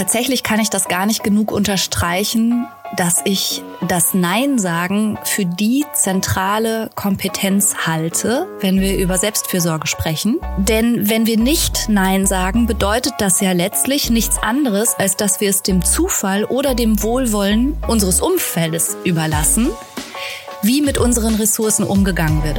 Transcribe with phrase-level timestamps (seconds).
[0.00, 2.66] tatsächlich kann ich das gar nicht genug unterstreichen,
[2.96, 10.38] dass ich das Nein sagen für die zentrale Kompetenz halte, wenn wir über Selbstfürsorge sprechen.
[10.56, 15.50] Denn wenn wir nicht Nein sagen, bedeutet das ja letztlich nichts anderes, als dass wir
[15.50, 19.68] es dem Zufall oder dem Wohlwollen unseres Umfeldes überlassen,
[20.62, 22.58] wie mit unseren Ressourcen umgegangen wird.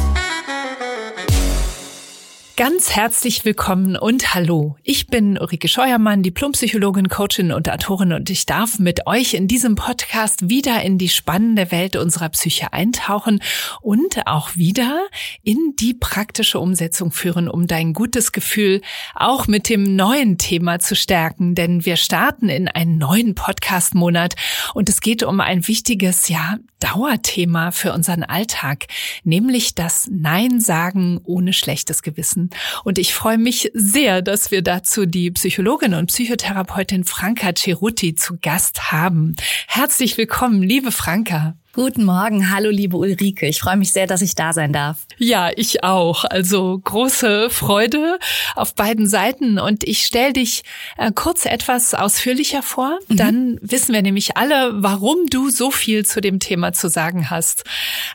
[2.61, 4.75] Ganz herzlich willkommen und hallo.
[4.83, 9.73] Ich bin Ulrike Scheuermann, Diplompsychologin, Coachin und Autorin und ich darf mit euch in diesem
[9.73, 13.41] Podcast wieder in die spannende Welt unserer Psyche eintauchen
[13.81, 15.07] und auch wieder
[15.41, 18.81] in die praktische Umsetzung führen, um dein gutes Gefühl
[19.15, 21.55] auch mit dem neuen Thema zu stärken.
[21.55, 24.35] Denn wir starten in einen neuen Podcast-Monat
[24.75, 28.87] und es geht um ein wichtiges, ja, Dauerthema für unseren Alltag,
[29.23, 32.49] nämlich das Nein sagen ohne schlechtes Gewissen.
[32.83, 38.37] Und ich freue mich sehr, dass wir dazu die Psychologin und Psychotherapeutin Franka Ceruti zu
[38.41, 39.35] Gast haben.
[39.67, 41.55] Herzlich willkommen, liebe Franka.
[41.73, 43.47] Guten Morgen, hallo liebe Ulrike.
[43.47, 45.07] Ich freue mich sehr, dass ich da sein darf.
[45.17, 46.25] Ja, ich auch.
[46.25, 48.19] Also große Freude
[48.57, 49.57] auf beiden Seiten.
[49.57, 50.63] Und ich stelle dich
[50.97, 52.99] äh, kurz etwas ausführlicher vor.
[53.07, 53.15] Mhm.
[53.15, 57.63] Dann wissen wir nämlich alle, warum du so viel zu dem Thema zu sagen hast.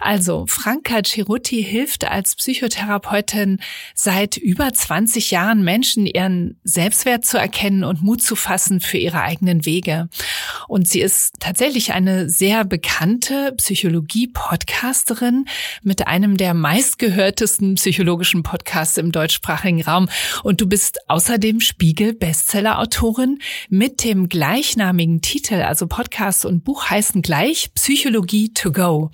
[0.00, 3.60] Also Franka Ceruti hilft als Psychotherapeutin
[3.94, 9.22] seit über 20 Jahren Menschen ihren Selbstwert zu erkennen und Mut zu fassen für ihre
[9.22, 10.10] eigenen Wege.
[10.68, 15.46] Und sie ist tatsächlich eine sehr bekannte Psychologie-Podcasterin
[15.82, 20.08] mit einem der meistgehörtesten psychologischen Podcasts im deutschsprachigen Raum.
[20.42, 23.38] Und du bist außerdem Spiegel-Bestseller-Autorin
[23.68, 29.10] mit dem gleichnamigen Titel, also Podcast und Buch heißen gleich Psychologie to go.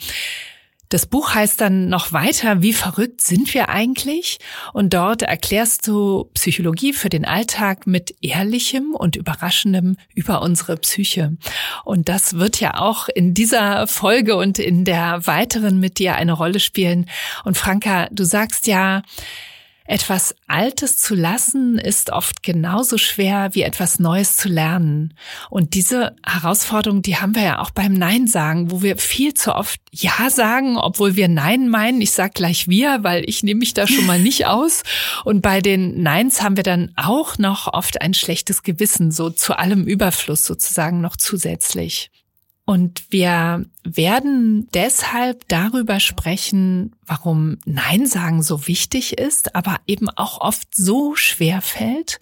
[0.92, 4.36] Das Buch heißt dann noch weiter, wie verrückt sind wir eigentlich?
[4.74, 11.34] Und dort erklärst du Psychologie für den Alltag mit ehrlichem und überraschendem über unsere Psyche.
[11.86, 16.34] Und das wird ja auch in dieser Folge und in der weiteren mit dir eine
[16.34, 17.08] Rolle spielen.
[17.42, 19.00] Und Franka, du sagst ja,
[19.86, 25.14] etwas Altes zu lassen ist oft genauso schwer wie etwas Neues zu lernen.
[25.50, 29.54] Und diese Herausforderung, die haben wir ja auch beim Nein sagen, wo wir viel zu
[29.54, 32.00] oft Ja sagen, obwohl wir Nein meinen.
[32.00, 34.82] Ich sag gleich wir, weil ich nehme mich da schon mal nicht aus.
[35.24, 39.58] Und bei den Neins haben wir dann auch noch oft ein schlechtes Gewissen, so zu
[39.58, 42.10] allem Überfluss sozusagen noch zusätzlich.
[42.64, 50.40] Und wir werden deshalb darüber sprechen, warum Nein sagen so wichtig ist, aber eben auch
[50.40, 52.18] oft so schwer fällt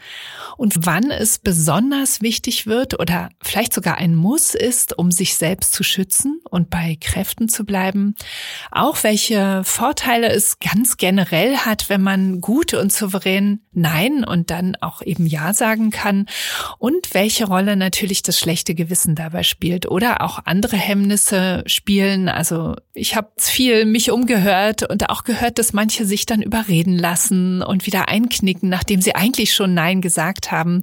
[0.57, 5.73] und wann es besonders wichtig wird oder vielleicht sogar ein Muss ist, um sich selbst
[5.75, 8.15] zu schützen und bei Kräften zu bleiben.
[8.71, 14.77] Auch welche Vorteile es ganz generell hat, wenn man gut und souverän Nein und dann
[14.81, 16.27] auch eben Ja sagen kann
[16.79, 22.29] und welche Rolle natürlich das schlechte Gewissen dabei spielt oder auch andere Hemmnisse spielen.
[22.29, 27.63] Also ich habe viel mich umgehört und auch gehört, dass manche sich dann überreden lassen
[27.63, 30.83] und wieder einknicken, nachdem sie eigentlich schon Nein gesagt haben.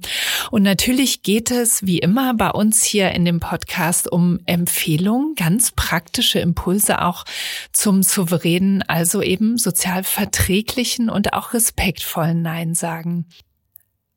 [0.50, 5.72] Und natürlich geht es wie immer bei uns hier in dem Podcast um Empfehlungen, ganz
[5.72, 7.24] praktische Impulse auch
[7.72, 13.26] zum souveränen, also eben sozial verträglichen und auch respektvollen Nein sagen.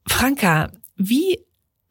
[0.08, 1.40] Franka, wie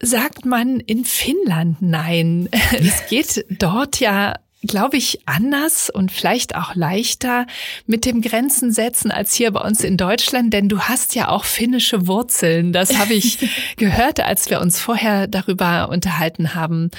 [0.02, 2.48] sagt man in Finnland Nein?
[2.72, 7.46] Es geht dort ja glaube ich, anders und vielleicht auch leichter
[7.86, 11.44] mit dem Grenzen setzen als hier bei uns in Deutschland, denn du hast ja auch
[11.44, 12.72] finnische Wurzeln.
[12.72, 13.38] Das habe ich
[13.76, 16.90] gehört, als wir uns vorher darüber unterhalten haben.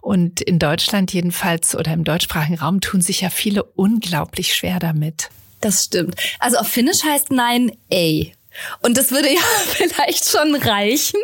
[0.00, 5.28] Und in Deutschland jedenfalls oder im deutschsprachigen Raum tun sich ja viele unglaublich schwer damit.
[5.60, 6.16] Das stimmt.
[6.38, 8.32] Also auf Finnisch heißt Nein ey.
[8.80, 11.20] Und das würde ja vielleicht schon reichen.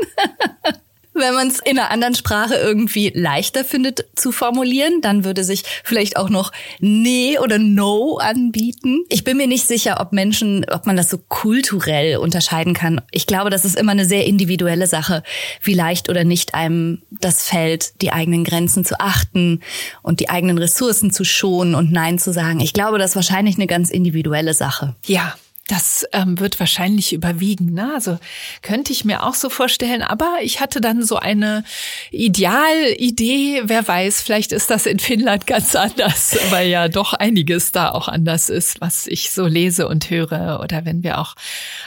[1.18, 5.64] Wenn man es in einer anderen Sprache irgendwie leichter findet zu formulieren, dann würde sich
[5.82, 9.04] vielleicht auch noch Nee oder No anbieten.
[9.08, 13.00] Ich bin mir nicht sicher, ob Menschen, ob man das so kulturell unterscheiden kann.
[13.10, 15.22] Ich glaube, das ist immer eine sehr individuelle Sache,
[15.62, 19.60] wie leicht oder nicht einem das fällt, die eigenen Grenzen zu achten
[20.02, 22.60] und die eigenen Ressourcen zu schonen und Nein zu sagen.
[22.60, 24.94] Ich glaube, das ist wahrscheinlich eine ganz individuelle Sache.
[25.06, 25.34] Ja,
[25.68, 27.72] das ähm, wird wahrscheinlich überwiegen.
[27.72, 27.92] Ne?
[27.92, 28.18] Also
[28.62, 30.02] könnte ich mir auch so vorstellen.
[30.02, 31.64] Aber ich hatte dann so eine
[32.12, 33.62] Idealidee.
[33.64, 38.06] Wer weiß, vielleicht ist das in Finnland ganz anders, weil ja doch einiges da auch
[38.06, 40.60] anders ist, was ich so lese und höre.
[40.62, 41.34] Oder wenn wir auch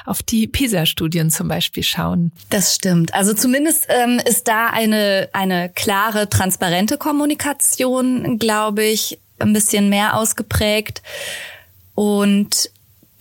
[0.06, 2.34] auf die PISA-Studien zum Beispiel schauen.
[2.50, 3.14] Das stimmt.
[3.14, 10.18] Also zumindest ähm, ist da eine, eine klare, transparente Kommunikation, glaube ich, ein bisschen mehr
[10.18, 11.02] ausgeprägt.
[11.96, 12.72] Und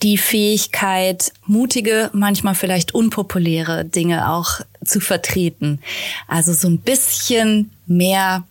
[0.01, 5.79] die Fähigkeit, mutige, manchmal vielleicht unpopuläre Dinge auch zu vertreten.
[6.27, 8.43] Also so ein bisschen mehr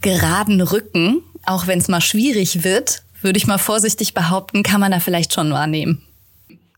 [0.00, 4.92] geraden Rücken, auch wenn es mal schwierig wird, würde ich mal vorsichtig behaupten, kann man
[4.92, 6.02] da vielleicht schon wahrnehmen.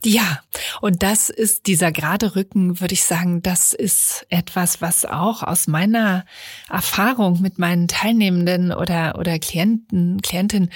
[0.03, 0.41] Ja,
[0.81, 5.67] und das ist dieser gerade Rücken, würde ich sagen, das ist etwas, was auch aus
[5.67, 6.25] meiner
[6.71, 10.71] Erfahrung mit meinen Teilnehmenden oder, oder Klienten, Klientinnen,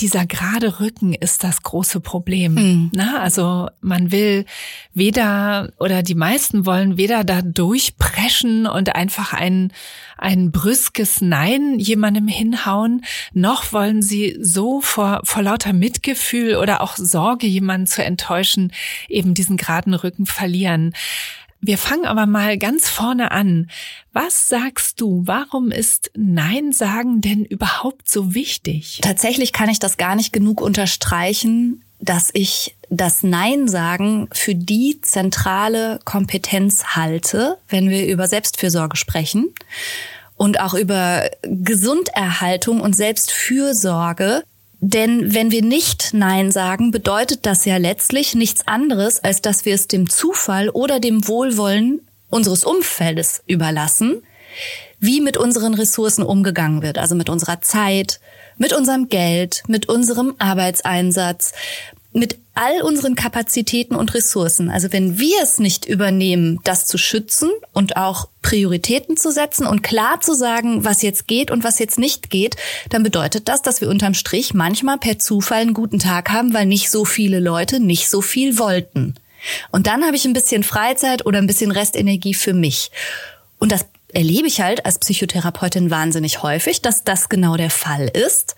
[0.00, 2.54] dieser gerade Rücken ist das große Problem.
[2.54, 2.90] Mhm.
[2.94, 4.46] Na, also man will
[4.94, 9.72] weder oder die meisten wollen weder da durchpreschen und einfach ein,
[10.16, 13.04] ein brüskes Nein jemandem hinhauen,
[13.34, 18.72] noch wollen sie so vor, vor lauter Mitgefühl oder auch Sorge, jemanden zu enttäuschen, Menschen
[19.08, 20.94] eben diesen geraden Rücken verlieren.
[21.60, 23.70] Wir fangen aber mal ganz vorne an.
[24.12, 25.22] Was sagst du?
[25.26, 28.98] Warum ist Nein sagen denn überhaupt so wichtig?
[29.02, 35.00] Tatsächlich kann ich das gar nicht genug unterstreichen, dass ich das Nein sagen für die
[35.02, 39.54] zentrale Kompetenz halte, wenn wir über Selbstfürsorge sprechen
[40.34, 44.42] und auch über Gesunderhaltung und Selbstfürsorge
[44.84, 49.76] denn wenn wir nicht Nein sagen, bedeutet das ja letztlich nichts anderes, als dass wir
[49.76, 52.00] es dem Zufall oder dem Wohlwollen
[52.30, 54.24] unseres Umfeldes überlassen,
[54.98, 58.18] wie mit unseren Ressourcen umgegangen wird, also mit unserer Zeit,
[58.58, 61.52] mit unserem Geld, mit unserem Arbeitseinsatz,
[62.12, 64.70] mit all unseren Kapazitäten und Ressourcen.
[64.70, 69.82] Also wenn wir es nicht übernehmen, das zu schützen und auch Prioritäten zu setzen und
[69.82, 72.56] klar zu sagen, was jetzt geht und was jetzt nicht geht,
[72.90, 76.66] dann bedeutet das, dass wir unterm Strich manchmal per Zufall einen guten Tag haben, weil
[76.66, 79.14] nicht so viele Leute nicht so viel wollten.
[79.70, 82.90] Und dann habe ich ein bisschen Freizeit oder ein bisschen Restenergie für mich.
[83.58, 88.56] Und das erlebe ich halt als Psychotherapeutin wahnsinnig häufig, dass das genau der Fall ist,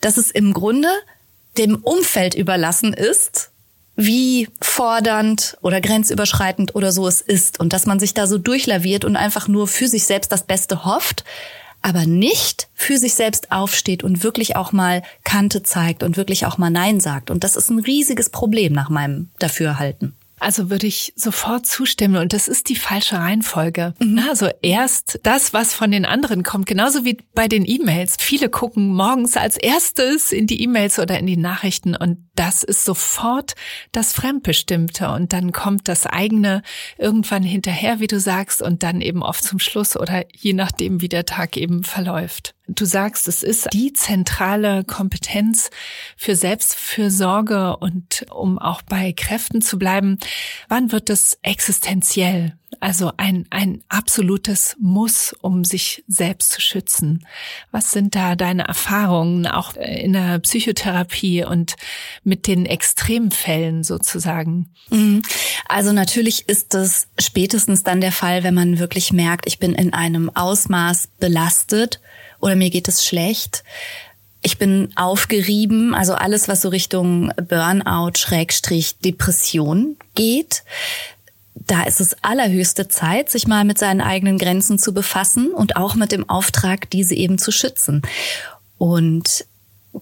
[0.00, 0.88] dass es im Grunde
[1.58, 3.50] dem Umfeld überlassen ist,
[3.96, 9.04] wie fordernd oder grenzüberschreitend oder so es ist und dass man sich da so durchlaviert
[9.04, 11.24] und einfach nur für sich selbst das Beste hofft,
[11.82, 16.58] aber nicht für sich selbst aufsteht und wirklich auch mal Kante zeigt und wirklich auch
[16.58, 17.30] mal Nein sagt.
[17.30, 20.14] Und das ist ein riesiges Problem nach meinem Dafürhalten.
[20.40, 22.16] Also würde ich sofort zustimmen.
[22.16, 23.94] Und das ist die falsche Reihenfolge.
[23.98, 24.20] Mhm.
[24.28, 28.16] Also erst das, was von den anderen kommt, genauso wie bei den E-Mails.
[28.18, 32.84] Viele gucken morgens als erstes in die E-Mails oder in die Nachrichten und das ist
[32.84, 33.54] sofort
[33.90, 35.08] das Fremdbestimmte.
[35.10, 36.62] Und dann kommt das eigene
[36.96, 41.08] irgendwann hinterher, wie du sagst, und dann eben oft zum Schluss oder je nachdem, wie
[41.08, 42.54] der Tag eben verläuft.
[42.68, 45.70] Du sagst, es ist die zentrale Kompetenz
[46.16, 50.18] für Selbstfürsorge und um auch bei Kräften zu bleiben.
[50.68, 52.57] Wann wird es existenziell?
[52.80, 57.26] Also ein, ein absolutes Muss, um sich selbst zu schützen.
[57.72, 61.76] Was sind da deine Erfahrungen auch in der Psychotherapie und
[62.24, 64.68] mit den Extremfällen sozusagen?
[64.90, 65.22] Mhm.
[65.66, 69.92] Also natürlich ist es spätestens dann der Fall, wenn man wirklich merkt, ich bin in
[69.92, 72.00] einem Ausmaß belastet
[72.38, 73.64] oder mir geht es schlecht.
[74.42, 80.62] Ich bin aufgerieben, also alles, was so Richtung Burnout, Schrägstrich, Depression geht.
[81.66, 85.94] Da ist es allerhöchste Zeit, sich mal mit seinen eigenen Grenzen zu befassen und auch
[85.94, 88.02] mit dem Auftrag, diese eben zu schützen.
[88.78, 89.44] Und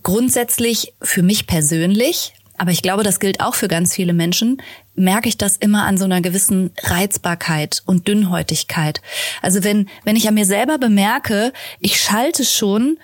[0.03, 4.63] grundsätzlich für mich persönlich, aber ich glaube, das gilt auch für ganz viele Menschen,
[4.95, 9.03] merke ich das immer an so einer gewissen Reizbarkeit und Dünnhäutigkeit.
[9.43, 12.99] Also wenn, wenn ich an mir selber bemerke, ich schalte schon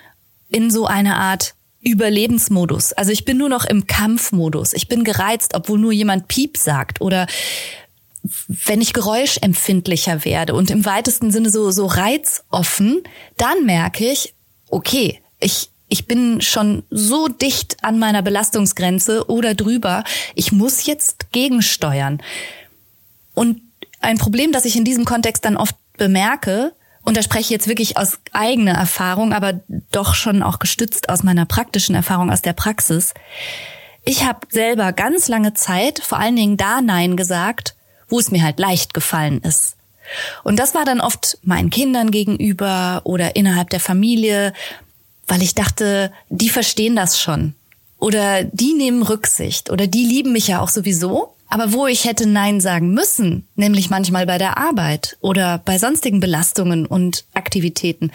[0.49, 2.93] in so eine Art Überlebensmodus.
[2.93, 4.73] Also ich bin nur noch im Kampfmodus.
[4.73, 7.27] Ich bin gereizt, obwohl nur jemand Piep sagt oder
[8.47, 13.03] wenn ich geräuschempfindlicher werde und im weitesten Sinne so, so reizoffen,
[13.37, 14.33] dann merke ich,
[14.69, 20.03] okay, ich, ich bin schon so dicht an meiner Belastungsgrenze oder drüber,
[20.35, 22.21] ich muss jetzt gegensteuern.
[23.33, 23.61] Und
[23.99, 26.73] ein Problem, das ich in diesem Kontext dann oft bemerke,
[27.05, 29.59] und da spreche ich jetzt wirklich aus eigener Erfahrung, aber
[29.91, 33.13] doch schon auch gestützt aus meiner praktischen Erfahrung aus der Praxis.
[34.05, 37.75] Ich habe selber ganz lange Zeit vor allen Dingen da Nein gesagt,
[38.07, 39.75] wo es mir halt leicht gefallen ist.
[40.43, 44.53] Und das war dann oft meinen Kindern gegenüber oder innerhalb der Familie,
[45.27, 47.55] weil ich dachte, die verstehen das schon.
[48.03, 51.35] oder die nehmen Rücksicht oder die lieben mich ja auch sowieso.
[51.47, 56.19] Aber wo ich hätte Nein sagen müssen, nämlich manchmal bei der Arbeit oder bei sonstigen
[56.19, 58.11] Belastungen und Aktivitäten,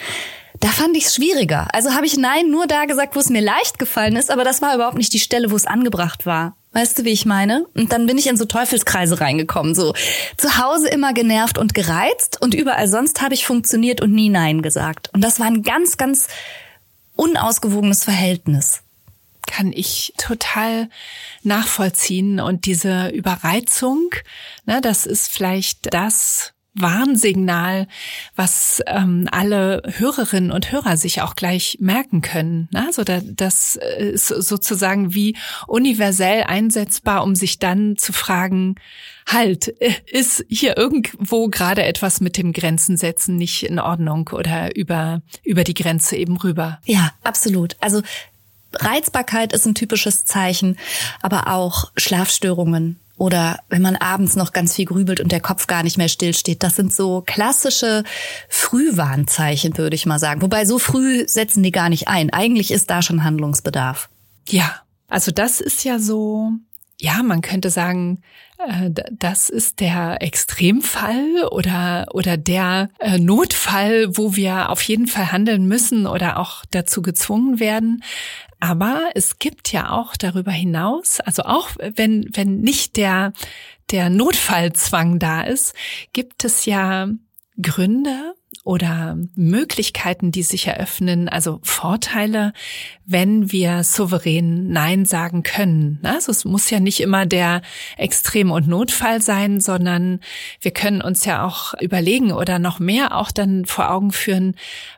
[0.61, 1.68] da fand ich es schwieriger.
[1.73, 4.61] Also habe ich Nein nur da gesagt, wo es mir leicht gefallen ist, aber das
[4.61, 6.54] war überhaupt nicht die Stelle, wo es angebracht war.
[6.72, 7.66] Weißt du, wie ich meine?
[7.75, 9.75] Und dann bin ich in so Teufelskreise reingekommen.
[9.75, 9.94] So
[10.37, 14.62] zu Hause immer genervt und gereizt und überall sonst habe ich funktioniert und nie Nein
[14.62, 15.10] gesagt.
[15.12, 16.28] Und das war ein ganz, ganz
[17.16, 18.82] unausgewogenes Verhältnis
[19.48, 20.88] kann ich total
[21.42, 22.38] nachvollziehen.
[22.38, 24.10] Und diese Überreizung,
[24.66, 27.87] ne, das ist vielleicht das Warnsignal,
[28.37, 32.68] was ähm, alle Hörerinnen und Hörer sich auch gleich merken können.
[32.73, 32.85] Ne?
[32.87, 38.76] Also da, das ist sozusagen wie universell einsetzbar, um sich dann zu fragen,
[39.26, 39.68] halt,
[40.06, 45.64] ist hier irgendwo gerade etwas mit dem Grenzen setzen nicht in Ordnung oder über, über
[45.64, 46.80] die Grenze eben rüber?
[46.85, 47.76] Ja, absolut.
[47.80, 48.02] Also
[48.75, 50.76] Reizbarkeit ist ein typisches Zeichen,
[51.20, 55.82] aber auch Schlafstörungen oder wenn man abends noch ganz viel grübelt und der Kopf gar
[55.82, 56.62] nicht mehr stillsteht.
[56.62, 58.04] Das sind so klassische
[58.48, 60.40] Frühwarnzeichen, würde ich mal sagen.
[60.40, 62.30] Wobei so früh setzen die gar nicht ein.
[62.30, 64.08] Eigentlich ist da schon Handlungsbedarf.
[64.48, 66.52] Ja, also das ist ja so,
[67.00, 68.22] ja, man könnte sagen,
[69.12, 75.67] das ist der Extremfall oder, oder der äh, Notfall, wo wir auf jeden Fall handeln
[75.67, 78.03] müssen oder auch dazu gezwungen werden.
[78.61, 83.33] Aber es gibt ja auch darüber hinaus, also auch wenn, wenn nicht der,
[83.93, 85.75] der Notfallzwang da ist,
[86.12, 87.09] gibt es ja
[87.61, 92.52] Gründe, oder Möglichkeiten, die sich eröffnen, also Vorteile,
[93.07, 96.00] wenn wir souverän Nein sagen können.
[96.02, 97.62] Also es muss ja nicht immer der
[97.97, 100.21] Extrem- und Notfall sein, sondern
[100.61, 104.55] wir können uns ja auch überlegen oder noch mehr auch dann vor Augen führen,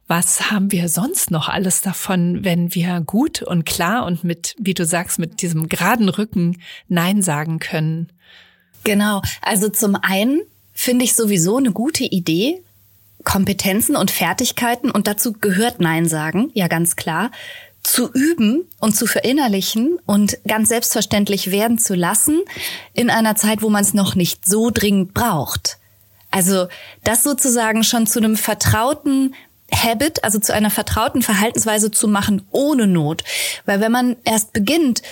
[0.06, 4.74] was haben wir sonst noch alles davon, wenn wir gut und klar und mit, wie
[4.74, 8.08] du sagst, mit diesem geraden Rücken Nein sagen können.
[8.84, 9.22] Genau.
[9.42, 10.40] Also zum einen
[10.72, 12.62] finde ich sowieso eine gute Idee,
[13.24, 17.30] Kompetenzen und Fertigkeiten, und dazu gehört Nein sagen, ja ganz klar,
[17.82, 22.40] zu üben und zu verinnerlichen und ganz selbstverständlich werden zu lassen
[22.92, 25.78] in einer Zeit, wo man es noch nicht so dringend braucht.
[26.30, 26.68] Also
[27.04, 29.34] das sozusagen schon zu einem vertrauten
[29.74, 33.24] Habit, also zu einer vertrauten Verhaltensweise zu machen ohne Not.
[33.66, 35.02] Weil wenn man erst beginnt,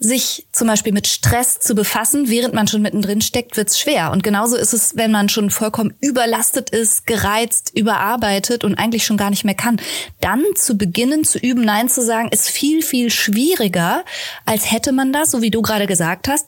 [0.00, 4.12] sich zum Beispiel mit Stress zu befassen, während man schon mittendrin steckt, wird's schwer.
[4.12, 9.16] Und genauso ist es, wenn man schon vollkommen überlastet ist, gereizt, überarbeitet und eigentlich schon
[9.16, 9.80] gar nicht mehr kann.
[10.20, 14.04] Dann zu beginnen zu üben, Nein zu sagen, ist viel, viel schwieriger,
[14.44, 16.46] als hätte man das, so wie du gerade gesagt hast,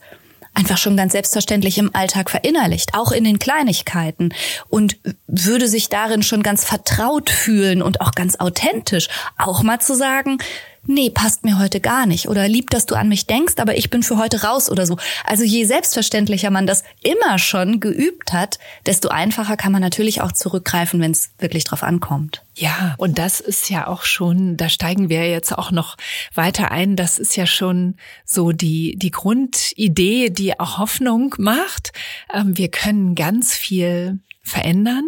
[0.55, 4.35] einfach schon ganz selbstverständlich im Alltag verinnerlicht, auch in den Kleinigkeiten
[4.69, 9.95] und würde sich darin schon ganz vertraut fühlen und auch ganz authentisch, auch mal zu
[9.95, 10.39] sagen,
[10.87, 13.91] nee, passt mir heute gar nicht oder lieb, dass du an mich denkst, aber ich
[13.91, 14.97] bin für heute raus oder so.
[15.25, 20.33] Also je selbstverständlicher man das immer schon geübt hat, desto einfacher kann man natürlich auch
[20.33, 22.43] zurückgreifen, wenn es wirklich drauf ankommt.
[22.55, 25.97] Ja, und das ist ja auch schon, da steigen wir jetzt auch noch
[26.35, 31.93] weiter ein, das ist ja schon so die, die Grundidee, die auch Hoffnung macht.
[32.33, 35.05] Ähm, wir können ganz viel verändern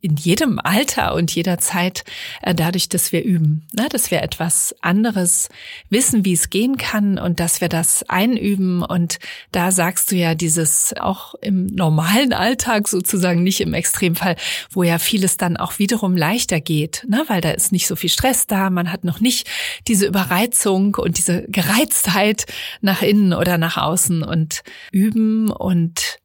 [0.00, 2.04] in jedem Alter und jeder Zeit
[2.42, 3.88] äh, dadurch, dass wir üben, ne?
[3.90, 5.48] dass wir etwas anderes
[5.90, 8.82] wissen, wie es gehen kann und dass wir das einüben.
[8.82, 9.18] Und
[9.52, 14.36] da sagst du ja dieses auch im normalen Alltag sozusagen, nicht im Extremfall,
[14.70, 17.24] wo ja vieles dann auch wiederum leichter geht, ne?
[17.28, 19.46] weil da ist nicht so viel Stress da, man hat noch nicht
[19.88, 22.46] diese Überreizung und diese Gereiztheit
[22.80, 26.18] nach innen oder nach außen und üben und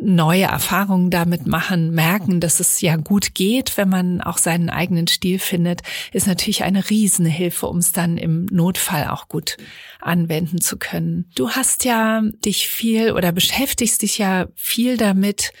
[0.00, 5.06] neue Erfahrungen damit machen, merken, dass es ja gut geht, wenn man auch seinen eigenen
[5.06, 9.56] Stil findet, ist natürlich eine Riesenhilfe, um es dann im Notfall auch gut
[10.00, 11.30] anwenden zu können.
[11.34, 15.52] Du hast ja dich viel oder beschäftigst dich ja viel damit,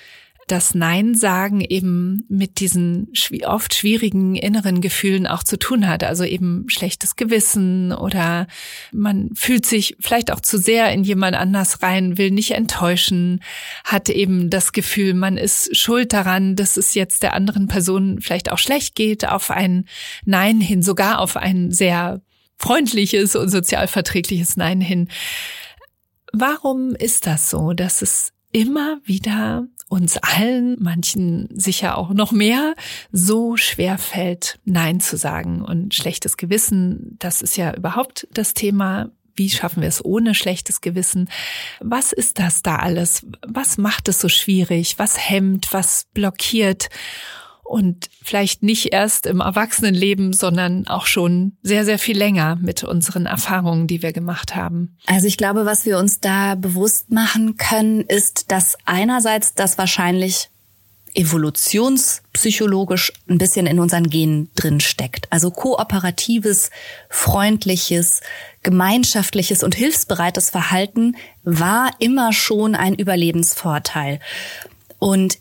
[0.46, 3.12] das Nein sagen eben mit diesen
[3.44, 6.04] oft schwierigen inneren Gefühlen auch zu tun hat.
[6.04, 8.46] Also eben schlechtes Gewissen oder
[8.92, 13.42] man fühlt sich vielleicht auch zu sehr in jemand anders rein, will nicht enttäuschen,
[13.84, 18.52] hat eben das Gefühl, man ist schuld daran, dass es jetzt der anderen Person vielleicht
[18.52, 19.86] auch schlecht geht, auf ein
[20.24, 22.20] Nein hin, sogar auf ein sehr
[22.56, 25.08] freundliches und sozialverträgliches Nein hin.
[26.32, 32.74] Warum ist das so, dass es immer wieder uns allen, manchen sicher auch noch mehr,
[33.12, 35.62] so schwer fällt, Nein zu sagen.
[35.62, 39.10] Und schlechtes Gewissen, das ist ja überhaupt das Thema.
[39.36, 41.28] Wie schaffen wir es ohne schlechtes Gewissen?
[41.80, 43.26] Was ist das da alles?
[43.46, 44.98] Was macht es so schwierig?
[44.98, 45.72] Was hemmt?
[45.72, 46.88] Was blockiert?
[47.66, 53.26] Und vielleicht nicht erst im Erwachsenenleben, sondern auch schon sehr, sehr viel länger mit unseren
[53.26, 54.96] Erfahrungen, die wir gemacht haben.
[55.06, 60.48] Also ich glaube, was wir uns da bewusst machen können, ist, dass einerseits das wahrscheinlich
[61.14, 65.32] evolutionspsychologisch ein bisschen in unseren Genen drin steckt.
[65.32, 66.70] Also kooperatives,
[67.08, 68.20] freundliches,
[68.62, 74.20] gemeinschaftliches und hilfsbereites Verhalten war immer schon ein Überlebensvorteil.
[74.98, 75.38] Und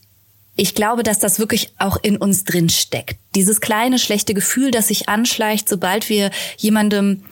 [0.56, 3.18] ich glaube, dass das wirklich auch in uns drin steckt.
[3.36, 7.24] Dieses kleine schlechte Gefühl, das sich anschleicht, sobald wir jemandem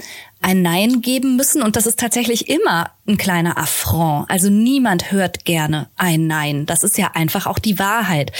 [0.42, 1.64] ein Nein geben müssen.
[1.64, 4.30] Und das ist tatsächlich immer ein kleiner Affront.
[4.30, 6.66] Also niemand hört gerne ein Nein.
[6.66, 8.34] Das ist ja einfach auch die Wahrheit.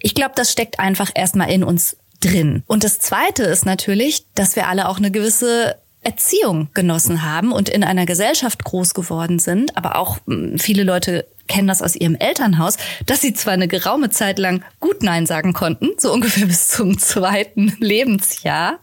[0.00, 2.62] Ich glaube, das steckt einfach erstmal in uns drin.
[2.66, 7.68] Und das Zweite ist natürlich, dass wir alle auch eine gewisse Erziehung genossen haben und
[7.68, 12.14] in einer Gesellschaft groß geworden sind, aber auch hm, viele Leute kennen das aus ihrem
[12.14, 12.76] Elternhaus,
[13.06, 16.98] dass sie zwar eine geraume Zeit lang gut Nein sagen konnten, so ungefähr bis zum
[16.98, 18.78] zweiten Lebensjahr,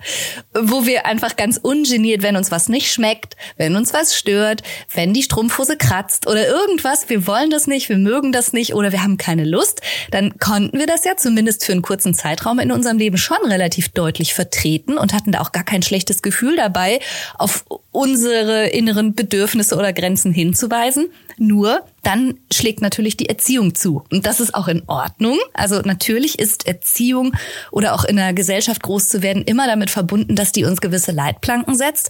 [0.54, 5.14] wo wir einfach ganz ungeniert, wenn uns was nicht schmeckt, wenn uns was stört, wenn
[5.14, 9.04] die Strumpfhose kratzt oder irgendwas, wir wollen das nicht, wir mögen das nicht oder wir
[9.04, 12.98] haben keine Lust, dann konnten wir das ja zumindest für einen kurzen Zeitraum in unserem
[12.98, 17.00] Leben schon relativ deutlich vertreten und hatten da auch gar kein schlechtes Gefühl dabei,
[17.38, 21.10] auf unsere inneren Bedürfnisse oder Grenzen hinzuweisen.
[21.38, 24.04] Nur dann schlägt natürlich die Erziehung zu.
[24.12, 25.40] Und das ist auch in Ordnung.
[25.54, 27.34] Also natürlich ist Erziehung
[27.72, 31.14] oder auch in einer Gesellschaft groß zu werden immer damit verbunden, dass die uns gewisse
[31.14, 32.10] Leitplanken setzt.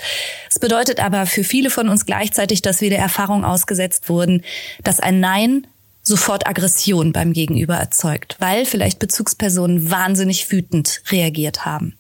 [0.49, 4.43] Es bedeutet aber für viele von uns gleichzeitig, dass wir der Erfahrung ausgesetzt wurden,
[4.83, 5.67] dass ein Nein
[6.01, 11.95] sofort Aggression beim Gegenüber erzeugt, weil vielleicht Bezugspersonen wahnsinnig wütend reagiert haben.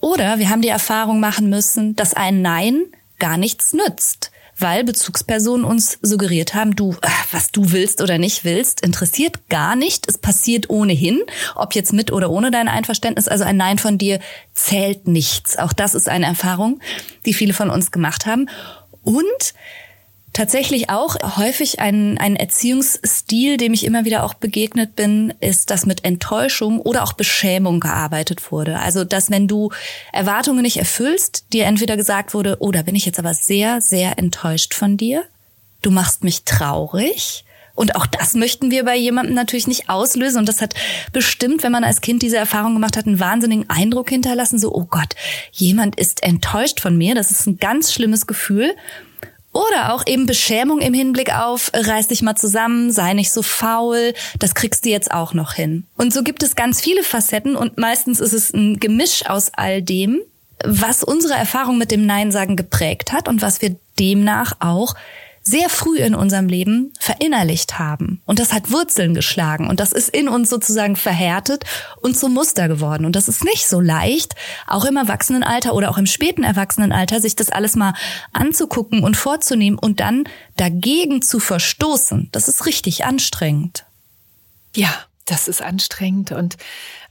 [0.00, 2.82] Oder wir haben die Erfahrung machen müssen, dass ein Nein
[3.18, 8.44] gar nichts nützt weil Bezugspersonen uns suggeriert haben, du, äh, was du willst oder nicht
[8.44, 10.08] willst, interessiert gar nicht.
[10.08, 11.22] Es passiert ohnehin,
[11.54, 13.28] ob jetzt mit oder ohne dein Einverständnis.
[13.28, 14.20] Also ein Nein von dir
[14.54, 15.58] zählt nichts.
[15.58, 16.80] Auch das ist eine Erfahrung,
[17.26, 18.48] die viele von uns gemacht haben.
[19.02, 19.54] Und
[20.32, 25.86] Tatsächlich auch häufig ein, ein Erziehungsstil, dem ich immer wieder auch begegnet bin, ist, dass
[25.86, 28.78] mit Enttäuschung oder auch Beschämung gearbeitet wurde.
[28.78, 29.70] Also, dass wenn du
[30.12, 34.18] Erwartungen nicht erfüllst, dir entweder gesagt wurde, oh, da bin ich jetzt aber sehr, sehr
[34.18, 35.24] enttäuscht von dir.
[35.82, 37.44] Du machst mich traurig.
[37.74, 40.38] Und auch das möchten wir bei jemandem natürlich nicht auslösen.
[40.38, 40.74] Und das hat
[41.12, 44.58] bestimmt, wenn man als Kind diese Erfahrung gemacht hat, einen wahnsinnigen Eindruck hinterlassen.
[44.58, 45.14] So, oh Gott,
[45.50, 47.14] jemand ist enttäuscht von mir.
[47.14, 48.74] Das ist ein ganz schlimmes Gefühl.
[49.52, 54.14] Oder auch eben Beschämung im Hinblick auf, reiß dich mal zusammen, sei nicht so faul,
[54.38, 55.86] das kriegst du jetzt auch noch hin.
[55.96, 59.82] Und so gibt es ganz viele Facetten und meistens ist es ein Gemisch aus all
[59.82, 60.20] dem,
[60.64, 64.94] was unsere Erfahrung mit dem Nein sagen geprägt hat und was wir demnach auch
[65.50, 68.22] sehr früh in unserem Leben verinnerlicht haben.
[68.24, 71.64] Und das hat Wurzeln geschlagen und das ist in uns sozusagen verhärtet
[72.00, 73.04] und zum Muster geworden.
[73.04, 74.34] Und das ist nicht so leicht,
[74.68, 77.94] auch im Erwachsenenalter oder auch im späten Erwachsenenalter, sich das alles mal
[78.32, 80.24] anzugucken und vorzunehmen und dann
[80.56, 82.28] dagegen zu verstoßen.
[82.30, 83.84] Das ist richtig anstrengend.
[84.76, 84.94] Ja,
[85.26, 86.56] das ist anstrengend und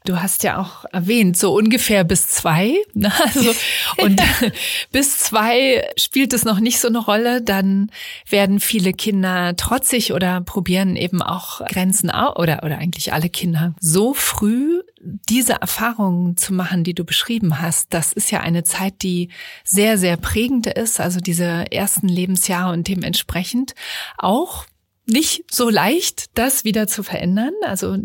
[0.10, 2.74] Du hast ja auch erwähnt, so ungefähr bis zwei.
[2.95, 3.13] Ne?
[3.28, 3.54] Also,
[4.00, 4.19] und
[4.91, 7.43] bis zwei spielt es noch nicht so eine Rolle.
[7.43, 7.91] Dann
[8.28, 13.76] werden viele Kinder trotzig oder probieren eben auch Grenzen aus oder, oder eigentlich alle Kinder
[13.80, 19.02] so früh diese Erfahrungen zu machen, die du beschrieben hast, das ist ja eine Zeit,
[19.02, 19.30] die
[19.63, 23.76] sehr, sehr prägend ist, also diese ersten Lebensjahre und dementsprechend
[24.17, 24.65] auch
[25.10, 27.54] nicht so leicht, das wieder zu verändern.
[27.63, 27.98] Also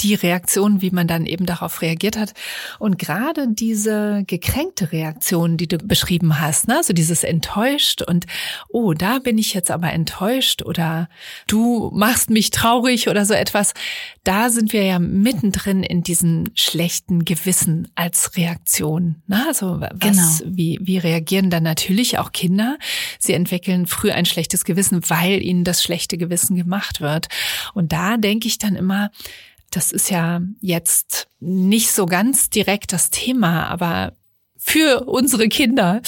[0.00, 2.32] die Reaktion, wie man dann eben darauf reagiert hat.
[2.78, 6.76] Und gerade diese gekränkte Reaktion, die du beschrieben hast, ne?
[6.76, 8.26] also dieses enttäuscht und,
[8.68, 11.08] oh, da bin ich jetzt aber enttäuscht oder
[11.46, 13.74] du machst mich traurig oder so etwas.
[14.28, 19.22] Da sind wir ja mittendrin in diesem schlechten Gewissen als Reaktion.
[19.26, 19.44] Ne?
[19.46, 20.56] Also was, genau.
[20.56, 22.78] wie, wie reagieren dann natürlich auch Kinder?
[23.18, 27.28] Sie entwickeln früh ein schlechtes Gewissen, weil ihnen das schlechte Gewissen Wissen gemacht wird.
[27.74, 29.10] Und da denke ich dann immer,
[29.70, 34.14] das ist ja jetzt nicht so ganz direkt das Thema, aber
[34.58, 36.02] für unsere Kinder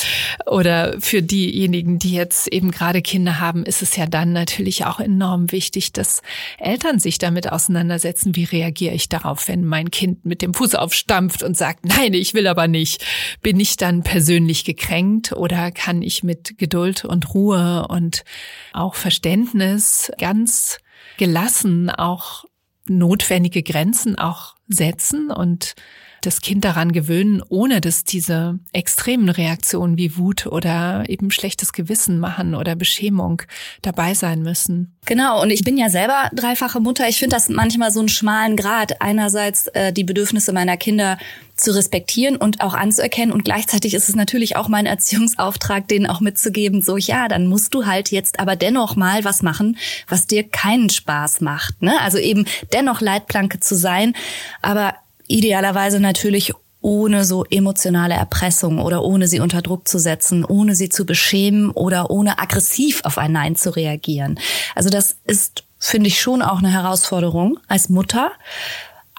[0.44, 4.98] oder für diejenigen, die jetzt eben gerade Kinder haben, ist es ja dann natürlich auch
[4.98, 6.20] enorm wichtig, dass
[6.58, 11.42] Eltern sich damit auseinandersetzen, wie reagiere ich darauf, wenn mein Kind mit dem Fuß aufstampft
[11.42, 13.04] und sagt, nein, ich will aber nicht.
[13.40, 18.24] Bin ich dann persönlich gekränkt oder kann ich mit Geduld und Ruhe und
[18.72, 20.78] auch Verständnis ganz
[21.16, 22.44] gelassen auch
[22.86, 25.74] notwendige Grenzen auch setzen und
[26.22, 32.18] das Kind daran gewöhnen, ohne dass diese extremen Reaktionen wie Wut oder eben schlechtes Gewissen
[32.18, 33.42] machen oder Beschämung
[33.83, 34.96] dabei sein müssen.
[35.06, 37.09] Genau, und ich bin ja selber dreifache Mutter.
[37.09, 39.00] Ich finde das manchmal so einen schmalen Grad.
[39.00, 41.18] Einerseits äh, die Bedürfnisse meiner Kinder
[41.61, 43.33] zu respektieren und auch anzuerkennen.
[43.33, 47.74] Und gleichzeitig ist es natürlich auch mein Erziehungsauftrag, denen auch mitzugeben, so ja, dann musst
[47.74, 49.76] du halt jetzt aber dennoch mal was machen,
[50.09, 51.83] was dir keinen Spaß macht.
[51.83, 52.00] Ne?
[52.00, 54.14] Also eben dennoch Leitplanke zu sein,
[54.62, 54.94] aber
[55.30, 60.88] idealerweise natürlich ohne so emotionale Erpressung oder ohne sie unter Druck zu setzen, ohne sie
[60.88, 64.38] zu beschämen oder ohne aggressiv auf ein Nein zu reagieren.
[64.74, 68.32] Also das ist, finde ich, schon auch eine Herausforderung als Mutter.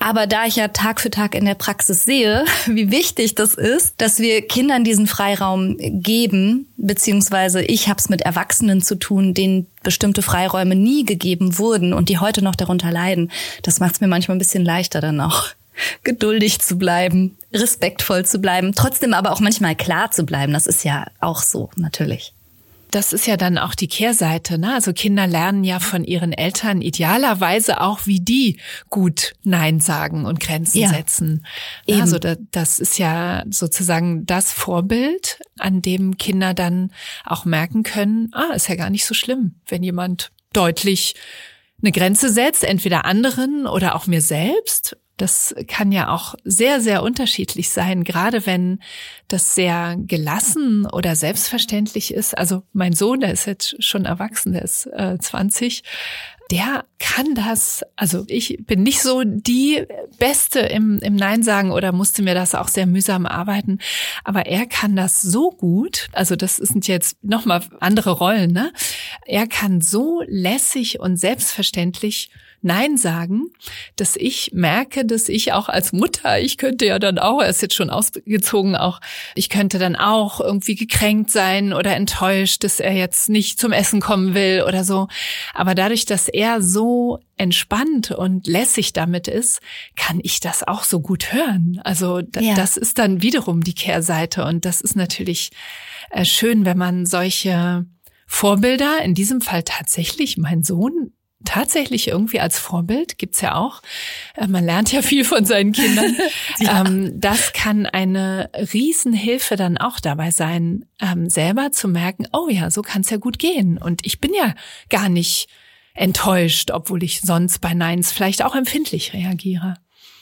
[0.04, 4.02] Aber da ich ja Tag für Tag in der Praxis sehe, wie wichtig das ist,
[4.02, 9.68] dass wir Kindern diesen Freiraum geben, beziehungsweise ich habe es mit Erwachsenen zu tun, denen
[9.84, 13.30] bestimmte Freiräume nie gegeben wurden und die heute noch darunter leiden,
[13.62, 15.50] das macht es mir manchmal ein bisschen leichter dann auch
[16.04, 20.54] geduldig zu bleiben, respektvoll zu bleiben, trotzdem aber auch manchmal klar zu bleiben.
[20.54, 22.34] Das ist ja auch so, natürlich
[22.92, 24.58] das ist ja dann auch die Kehrseite.
[24.58, 24.74] Ne?
[24.74, 30.40] Also Kinder lernen ja von ihren Eltern idealerweise auch, wie die gut Nein sagen und
[30.40, 30.90] Grenzen ja.
[30.90, 31.46] setzen.
[31.88, 32.02] Eben.
[32.02, 36.92] Also das ist ja sozusagen das Vorbild, an dem Kinder dann
[37.26, 41.16] auch merken können, ah, ist ja gar nicht so schlimm, wenn jemand deutlich
[41.82, 47.04] eine Grenze setzt, entweder anderen oder auch mir selbst das kann ja auch sehr, sehr
[47.04, 48.80] unterschiedlich sein, gerade wenn
[49.28, 52.38] das sehr gelassen oder selbstverständlich ist.
[52.38, 55.84] Also mein Sohn, der ist jetzt schon erwachsen, der ist äh, 20,
[56.50, 59.86] der kann das, also ich bin nicht so die
[60.20, 63.80] Beste im, im Nein sagen oder musste mir das auch sehr mühsam arbeiten,
[64.26, 68.74] aber er kann das so gut, also das sind jetzt nochmal andere Rollen, ne?
[69.26, 73.48] Er kann so lässig und selbstverständlich Nein sagen,
[73.96, 77.62] dass ich merke, dass ich auch als Mutter, ich könnte ja dann auch, er ist
[77.62, 79.00] jetzt schon ausgezogen, auch,
[79.36, 84.00] ich könnte dann auch irgendwie gekränkt sein oder enttäuscht, dass er jetzt nicht zum Essen
[84.00, 85.08] kommen will oder so.
[85.54, 89.62] Aber dadurch, dass er so entspannt und lässig damit ist,
[89.96, 91.82] kann ich das auch so gut hören.
[91.84, 92.54] Also ja.
[92.54, 95.50] das ist dann wiederum die Kehrseite und das ist natürlich
[96.12, 97.86] äh, schön, wenn man solche
[98.28, 101.12] Vorbilder, in diesem Fall tatsächlich mein Sohn,
[101.46, 103.82] tatsächlich irgendwie als Vorbild, gibt's ja auch.
[104.36, 106.16] Äh, man lernt ja viel von seinen Kindern.
[106.60, 106.82] ja.
[106.82, 112.72] Ähm, das kann eine Riesenhilfe dann auch dabei sein, ähm, selber zu merken, oh ja,
[112.72, 113.78] so kann's ja gut gehen.
[113.78, 114.54] Und ich bin ja
[114.90, 115.48] gar nicht
[115.94, 119.76] enttäuscht, obwohl ich sonst bei Neins vielleicht auch empfindlich reagiere.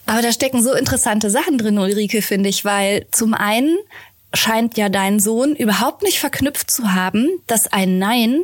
[0.06, 3.78] Aber da stecken so interessante Sachen drin, Ulrike, finde ich, weil zum einen
[4.34, 8.44] scheint ja dein Sohn überhaupt nicht verknüpft zu haben, dass ein Nein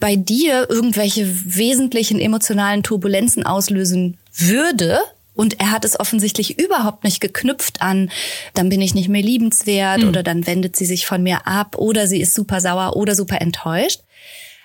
[0.00, 4.98] bei dir irgendwelche wesentlichen emotionalen Turbulenzen auslösen würde,
[5.36, 8.10] und er hat es offensichtlich überhaupt nicht geknüpft an,
[8.54, 10.08] dann bin ich nicht mehr liebenswert mhm.
[10.08, 13.40] oder dann wendet sie sich von mir ab oder sie ist super sauer oder super
[13.40, 14.00] enttäuscht.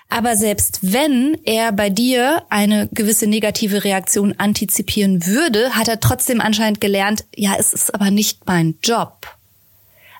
[0.08, 6.40] Aber selbst wenn er bei dir eine gewisse negative Reaktion antizipieren würde, hat er trotzdem
[6.40, 9.26] anscheinend gelernt, ja, es ist aber nicht mein Job.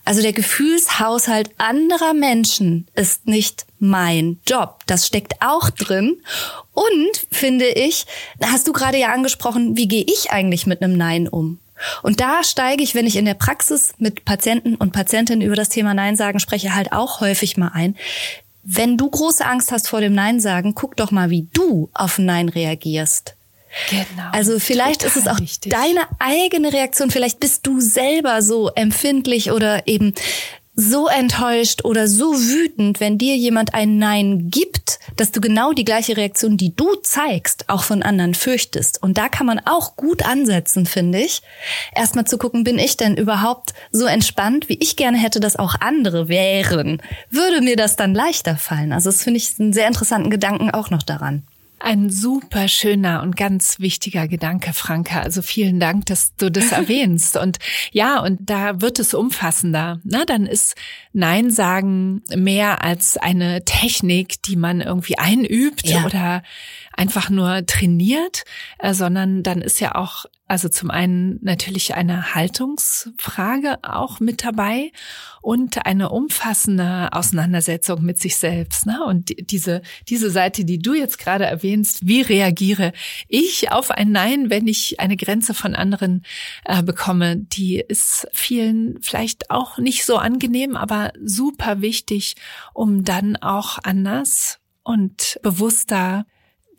[0.04, 4.80] Also der Gefühlshaushalt anderer Menschen ist nicht mein Job.
[4.86, 6.20] Das steckt auch drin.
[6.72, 8.06] Und finde ich,
[8.42, 11.58] hast du gerade ja angesprochen, wie gehe ich eigentlich mit einem Nein um?
[12.02, 15.68] Und da steige ich, wenn ich in der Praxis mit Patienten und Patientinnen über das
[15.68, 17.96] Thema Nein sagen spreche, halt auch häufig mal ein.
[18.62, 22.18] Wenn du große Angst hast vor dem Nein sagen, guck doch mal, wie du auf
[22.18, 23.34] Nein reagierst.
[23.90, 24.30] Genau.
[24.32, 25.72] Also vielleicht ist es auch wichtig.
[25.72, 27.10] deine eigene Reaktion.
[27.10, 30.14] Vielleicht bist du selber so empfindlich oder eben
[30.74, 35.84] so enttäuscht oder so wütend, wenn dir jemand ein Nein gibt, dass du genau die
[35.84, 39.02] gleiche Reaktion, die du zeigst, auch von anderen fürchtest.
[39.02, 41.42] Und da kann man auch gut ansetzen, finde ich.
[41.94, 45.74] Erstmal zu gucken, bin ich denn überhaupt so entspannt, wie ich gerne hätte, dass auch
[45.80, 47.02] andere wären?
[47.28, 48.92] Würde mir das dann leichter fallen?
[48.92, 51.42] Also das finde ich einen sehr interessanten Gedanken auch noch daran.
[51.84, 55.20] Ein super schöner und ganz wichtiger Gedanke, Franka.
[55.20, 57.36] Also vielen Dank, dass du das erwähnst.
[57.36, 57.58] Und
[57.90, 60.00] ja, und da wird es umfassender.
[60.04, 60.76] Na, dann ist
[61.12, 66.04] Nein sagen mehr als eine Technik, die man irgendwie einübt ja.
[66.04, 66.44] oder
[66.92, 68.44] einfach nur trainiert,
[68.78, 74.92] äh, sondern dann ist ja auch, also zum einen natürlich eine Haltungsfrage auch mit dabei
[75.40, 78.84] und eine umfassende Auseinandersetzung mit sich selbst.
[78.84, 79.02] Ne?
[79.04, 82.92] Und diese, diese Seite, die du jetzt gerade erwähnst, wie reagiere
[83.28, 86.22] ich auf ein Nein, wenn ich eine Grenze von anderen
[86.64, 92.34] äh, bekomme, die ist vielen vielleicht auch nicht so angenehm, aber super wichtig,
[92.74, 96.26] um dann auch anders und bewusster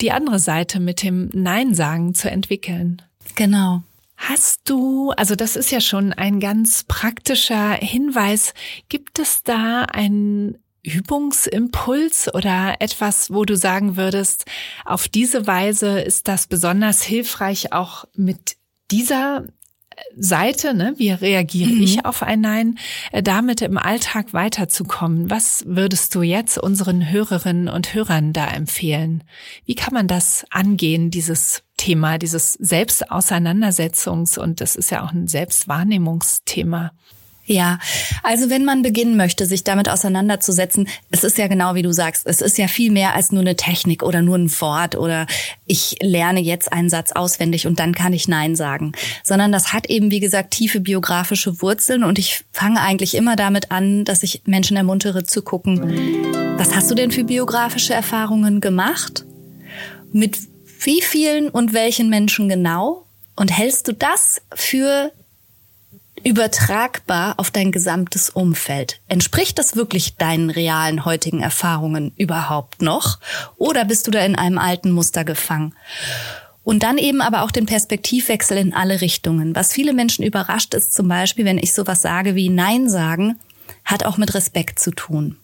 [0.01, 3.01] die andere Seite mit dem Nein sagen zu entwickeln.
[3.35, 3.83] Genau.
[4.15, 8.53] Hast du, also das ist ja schon ein ganz praktischer Hinweis,
[8.87, 14.45] gibt es da einen Übungsimpuls oder etwas, wo du sagen würdest,
[14.85, 18.57] auf diese Weise ist das besonders hilfreich, auch mit
[18.91, 19.45] dieser
[20.15, 21.83] Seite, ne, wie reagiere mhm.
[21.83, 22.79] ich auf ein Nein,
[23.11, 25.29] äh, damit im Alltag weiterzukommen.
[25.29, 29.23] Was würdest du jetzt unseren Hörerinnen und Hörern da empfehlen?
[29.65, 35.27] Wie kann man das angehen, dieses Thema, dieses Selbstauseinandersetzungs- und das ist ja auch ein
[35.27, 36.91] Selbstwahrnehmungsthema?
[37.45, 37.79] Ja,
[38.23, 42.25] also wenn man beginnen möchte, sich damit auseinanderzusetzen, es ist ja genau wie du sagst,
[42.25, 45.27] es ist ja viel mehr als nur eine Technik oder nur ein Wort oder
[45.65, 48.93] ich lerne jetzt einen Satz auswendig und dann kann ich Nein sagen,
[49.25, 53.71] sondern das hat eben, wie gesagt, tiefe biografische Wurzeln und ich fange eigentlich immer damit
[53.71, 59.25] an, dass ich Menschen ermuntere zu gucken, was hast du denn für biografische Erfahrungen gemacht?
[60.13, 60.52] Mit
[60.85, 63.05] wie vielen und welchen Menschen genau?
[63.35, 65.11] Und hältst du das für
[66.23, 68.99] übertragbar auf dein gesamtes Umfeld?
[69.07, 73.19] Entspricht das wirklich deinen realen heutigen Erfahrungen überhaupt noch?
[73.57, 75.75] Oder bist du da in einem alten Muster gefangen?
[76.63, 79.53] Und dann eben aber auch den Perspektivwechsel in alle Richtungen.
[79.55, 83.37] Was viele Menschen überrascht ist zum Beispiel, wenn ich sowas sage wie Nein sagen,
[83.83, 85.37] hat auch mit Respekt zu tun.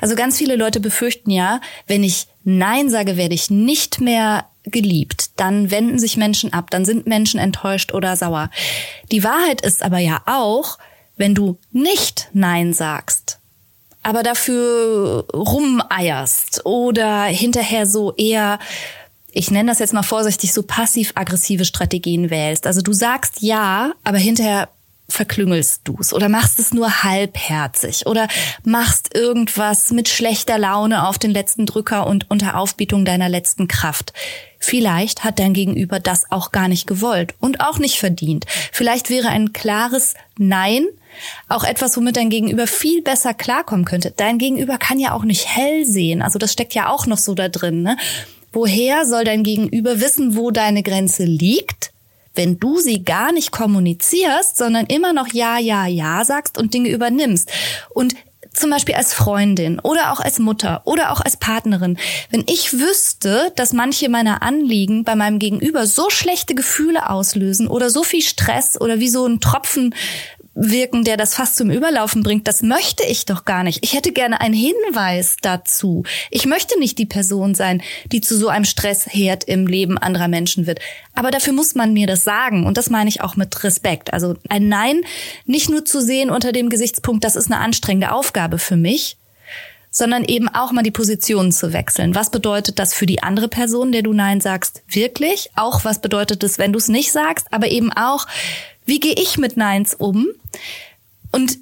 [0.00, 5.30] Also ganz viele Leute befürchten ja, wenn ich Nein sage, werde ich nicht mehr geliebt.
[5.36, 8.50] Dann wenden sich Menschen ab, dann sind Menschen enttäuscht oder sauer.
[9.10, 10.78] Die Wahrheit ist aber ja auch,
[11.16, 13.38] wenn du nicht Nein sagst,
[14.02, 18.58] aber dafür rumeierst oder hinterher so eher
[19.30, 22.66] ich nenne das jetzt mal vorsichtig, so passiv-aggressive Strategien wählst.
[22.66, 24.68] Also du sagst ja, aber hinterher
[25.10, 28.28] verklüngelst du's oder machst es nur halbherzig oder
[28.62, 34.12] machst irgendwas mit schlechter Laune auf den letzten Drücker und unter Aufbietung deiner letzten Kraft.
[34.58, 38.44] Vielleicht hat dein Gegenüber das auch gar nicht gewollt und auch nicht verdient.
[38.72, 40.86] Vielleicht wäre ein klares Nein
[41.48, 44.12] auch etwas, womit dein Gegenüber viel besser klarkommen könnte.
[44.16, 46.22] Dein Gegenüber kann ja auch nicht hell sehen.
[46.22, 47.82] Also das steckt ja auch noch so da drin.
[47.82, 47.96] Ne?
[48.52, 51.92] Woher soll dein Gegenüber wissen, wo deine Grenze liegt?
[52.38, 56.88] Wenn du sie gar nicht kommunizierst, sondern immer noch Ja, Ja, Ja sagst und Dinge
[56.88, 57.50] übernimmst.
[57.90, 58.14] Und
[58.54, 61.98] zum Beispiel als Freundin oder auch als Mutter oder auch als Partnerin,
[62.30, 67.90] wenn ich wüsste, dass manche meiner Anliegen bei meinem Gegenüber so schlechte Gefühle auslösen oder
[67.90, 69.94] so viel Stress oder wie so ein Tropfen
[70.54, 72.48] wirken, der das fast zum Überlaufen bringt.
[72.48, 73.78] Das möchte ich doch gar nicht.
[73.82, 76.04] Ich hätte gerne einen Hinweis dazu.
[76.30, 80.66] Ich möchte nicht die Person sein, die zu so einem Stressherd im Leben anderer Menschen
[80.66, 80.80] wird.
[81.14, 82.66] Aber dafür muss man mir das sagen.
[82.66, 84.12] Und das meine ich auch mit Respekt.
[84.12, 85.02] Also ein Nein
[85.44, 89.16] nicht nur zu sehen unter dem Gesichtspunkt, das ist eine anstrengende Aufgabe für mich,
[89.90, 92.14] sondern eben auch mal die Positionen zu wechseln.
[92.14, 95.50] Was bedeutet das für die andere Person, der du Nein sagst, wirklich?
[95.56, 97.46] Auch was bedeutet es, wenn du es nicht sagst?
[97.50, 98.26] Aber eben auch,
[98.88, 100.28] wie gehe ich mit Neins um?
[101.30, 101.58] Und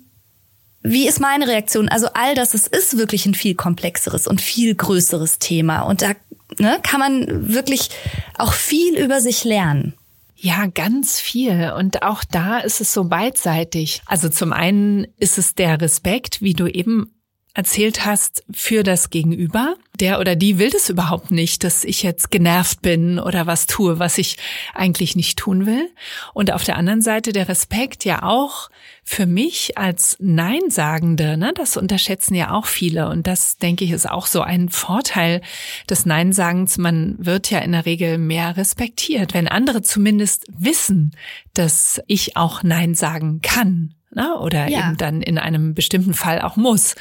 [0.82, 1.88] wie ist meine Reaktion?
[1.88, 5.82] Also all das, es ist wirklich ein viel komplexeres und viel größeres Thema.
[5.82, 6.12] Und da
[6.58, 7.90] ne, kann man wirklich
[8.38, 9.94] auch viel über sich lernen.
[10.36, 11.72] Ja, ganz viel.
[11.76, 14.02] Und auch da ist es so beidseitig.
[14.06, 17.10] Also zum einen ist es der Respekt, wie du eben
[17.56, 19.76] erzählt hast, für das Gegenüber.
[19.98, 23.98] Der oder die will das überhaupt nicht, dass ich jetzt genervt bin oder was tue,
[23.98, 24.36] was ich
[24.74, 25.88] eigentlich nicht tun will.
[26.34, 28.68] Und auf der anderen Seite der Respekt ja auch
[29.04, 33.08] für mich als Neinsagende, ne, das unterschätzen ja auch viele.
[33.08, 35.40] Und das, denke ich, ist auch so ein Vorteil
[35.88, 36.76] des Neinsagens.
[36.76, 41.16] Man wird ja in der Regel mehr respektiert, wenn andere zumindest wissen,
[41.54, 44.36] dass ich auch Nein sagen kann ne?
[44.38, 44.80] oder ja.
[44.80, 46.96] eben dann in einem bestimmten Fall auch muss.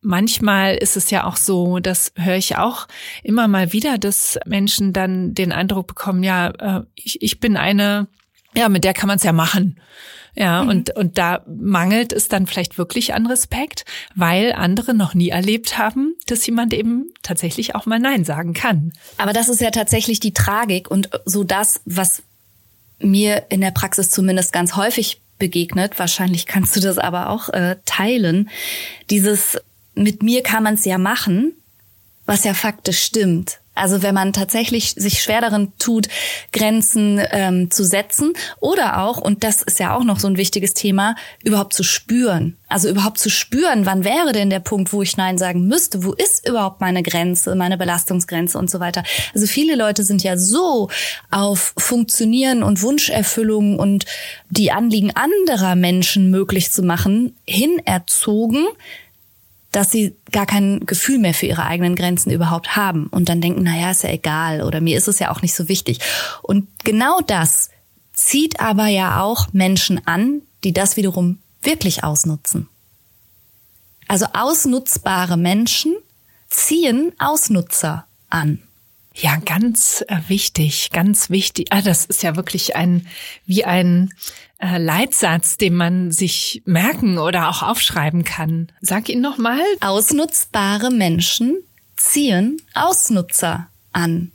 [0.00, 2.86] Manchmal ist es ja auch so, das höre ich auch
[3.24, 8.06] immer mal wieder, dass Menschen dann den Eindruck bekommen, ja, äh, ich, ich bin eine,
[8.54, 9.80] ja, mit der kann man es ja machen.
[10.34, 10.68] Ja, mhm.
[10.68, 15.78] und, und da mangelt es dann vielleicht wirklich an Respekt, weil andere noch nie erlebt
[15.78, 18.92] haben, dass jemand eben tatsächlich auch mal Nein sagen kann.
[19.16, 22.22] Aber das ist ja tatsächlich die Tragik und so das, was
[23.00, 25.98] mir in der Praxis zumindest ganz häufig begegnet.
[25.98, 28.50] Wahrscheinlich kannst du das aber auch äh, teilen.
[29.10, 29.58] Dieses
[29.94, 31.52] mit mir kann man es ja machen,
[32.26, 33.58] was ja faktisch stimmt.
[33.78, 36.08] Also wenn man tatsächlich sich schwer darin tut,
[36.52, 40.74] Grenzen ähm, zu setzen oder auch, und das ist ja auch noch so ein wichtiges
[40.74, 42.56] Thema, überhaupt zu spüren.
[42.68, 46.04] Also überhaupt zu spüren, wann wäre denn der Punkt, wo ich Nein sagen müsste?
[46.04, 49.02] Wo ist überhaupt meine Grenze, meine Belastungsgrenze und so weiter?
[49.34, 50.90] Also viele Leute sind ja so
[51.30, 54.04] auf Funktionieren und Wunscherfüllung und
[54.50, 58.66] die Anliegen anderer Menschen möglich zu machen, hinerzogen,
[59.78, 63.62] dass sie gar kein Gefühl mehr für ihre eigenen Grenzen überhaupt haben und dann denken,
[63.62, 66.00] na ja, ist ja egal oder mir ist es ja auch nicht so wichtig.
[66.42, 67.70] Und genau das
[68.12, 72.68] zieht aber ja auch Menschen an, die das wiederum wirklich ausnutzen.
[74.08, 75.94] Also ausnutzbare Menschen
[76.48, 78.60] ziehen Ausnutzer an.
[79.14, 81.68] Ja, ganz wichtig, ganz wichtig.
[81.70, 83.06] Ah, das ist ja wirklich ein
[83.46, 84.12] wie ein
[84.58, 88.70] äh, Leitsatz, den man sich merken oder auch aufschreiben kann.
[88.80, 89.60] Sag ihn noch mal.
[89.80, 91.56] Ausnutzbare Menschen
[91.96, 94.32] ziehen Ausnutzer an.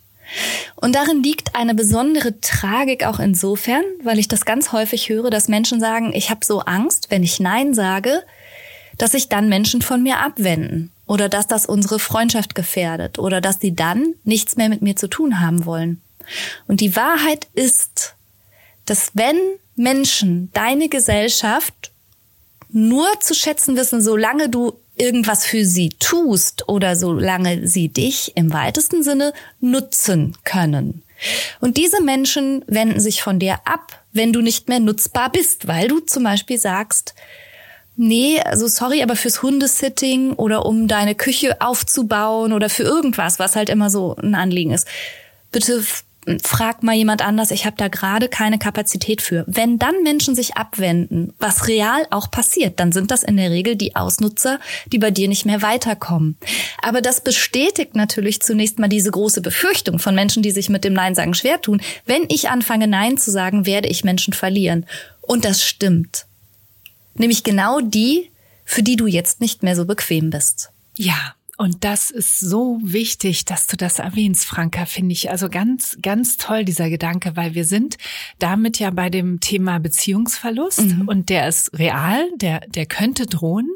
[0.75, 5.47] Und darin liegt eine besondere Tragik auch insofern, weil ich das ganz häufig höre, dass
[5.47, 8.23] Menschen sagen, ich habe so Angst, wenn ich Nein sage,
[8.97, 13.59] dass sich dann Menschen von mir abwenden oder dass das unsere Freundschaft gefährdet oder dass
[13.59, 16.01] sie dann nichts mehr mit mir zu tun haben wollen.
[16.67, 18.12] Und die Wahrheit ist,
[18.85, 19.37] dass wenn
[19.75, 21.91] Menschen deine Gesellschaft
[22.69, 28.53] nur zu schätzen wissen, solange du irgendwas für sie tust oder solange sie dich im
[28.53, 31.03] weitesten Sinne nutzen können.
[31.61, 35.87] Und diese Menschen wenden sich von dir ab, wenn du nicht mehr nutzbar bist, weil
[35.87, 37.15] du zum Beispiel sagst,
[37.95, 43.55] Nee, also sorry, aber fürs Hundesitting oder um deine Küche aufzubauen oder für irgendwas, was
[43.55, 44.87] halt immer so ein Anliegen ist.
[45.51, 45.83] Bitte
[46.43, 49.43] frag mal jemand anders, ich habe da gerade keine Kapazität für.
[49.47, 53.75] Wenn dann Menschen sich abwenden, was real auch passiert, dann sind das in der Regel
[53.75, 56.37] die Ausnutzer, die bei dir nicht mehr weiterkommen.
[56.81, 60.93] Aber das bestätigt natürlich zunächst mal diese große Befürchtung von Menschen, die sich mit dem
[60.93, 61.81] Nein sagen schwer tun.
[62.05, 64.85] Wenn ich anfange Nein zu sagen, werde ich Menschen verlieren.
[65.21, 66.25] Und das stimmt.
[67.15, 68.31] Nämlich genau die,
[68.65, 70.69] für die du jetzt nicht mehr so bequem bist.
[70.97, 75.29] Ja, und das ist so wichtig, dass du das erwähnst, Franka, finde ich.
[75.29, 77.97] Also ganz, ganz toll, dieser Gedanke, weil wir sind
[78.39, 81.07] damit ja bei dem Thema Beziehungsverlust mhm.
[81.07, 83.69] und der ist real, der, der könnte drohen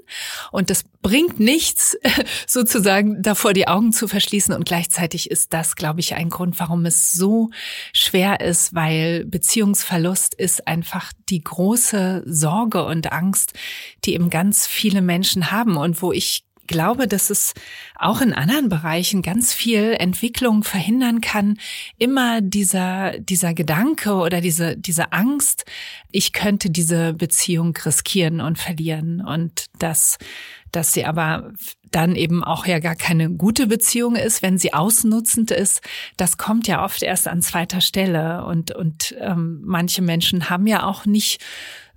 [0.51, 1.95] und das bringt nichts,
[2.47, 6.83] sozusagen davor die Augen zu verschließen und gleichzeitig ist das, glaube ich, ein Grund, warum
[6.87, 7.51] es so
[7.93, 13.53] schwer ist, weil Beziehungsverlust ist einfach die große Sorge und Angst,
[14.03, 17.53] die eben ganz viele Menschen haben und wo ich glaube, dass es
[17.95, 21.57] auch in anderen Bereichen ganz viel Entwicklung verhindern kann.
[21.97, 25.65] Immer dieser, dieser Gedanke oder diese, diese Angst,
[26.11, 30.17] ich könnte diese Beziehung riskieren und verlieren und dass,
[30.71, 31.53] dass sie aber
[31.91, 35.81] dann eben auch ja gar keine gute Beziehung ist, wenn sie ausnutzend ist,
[36.17, 40.83] das kommt ja oft erst an zweiter Stelle und und ähm, manche Menschen haben ja
[40.83, 41.41] auch nicht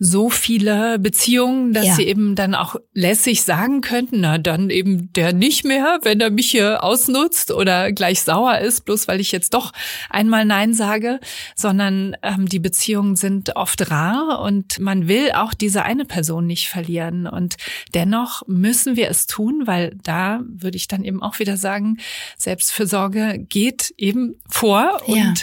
[0.02, 1.94] so viele Beziehungen, dass ja.
[1.94, 6.30] sie eben dann auch lässig sagen könnten, na dann eben der nicht mehr, wenn er
[6.30, 9.72] mich hier ausnutzt oder gleich sauer ist, bloß weil ich jetzt doch
[10.08, 11.20] einmal Nein sage,
[11.54, 16.70] sondern ähm, die Beziehungen sind oft rar und man will auch diese eine Person nicht
[16.70, 17.26] verlieren.
[17.26, 17.56] Und
[17.92, 21.98] dennoch müssen wir es tun, weil da würde ich dann eben auch wieder sagen,
[22.38, 25.34] Selbstfürsorge geht eben vor und ja.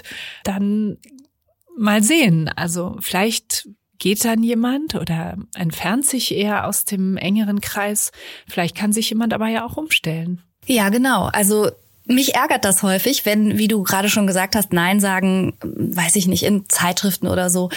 [0.44, 0.98] dann
[1.78, 2.50] mal sehen.
[2.50, 3.68] Also vielleicht
[4.00, 8.12] geht dann jemand oder entfernt sich eher aus dem engeren Kreis.
[8.48, 10.42] Vielleicht kann sich jemand aber ja auch umstellen.
[10.66, 11.30] Ja, genau.
[11.32, 11.70] Also
[12.10, 16.28] mich ärgert das häufig, wenn, wie du gerade schon gesagt hast, Nein sagen, weiß ich
[16.28, 17.70] nicht, in Zeitschriften oder so,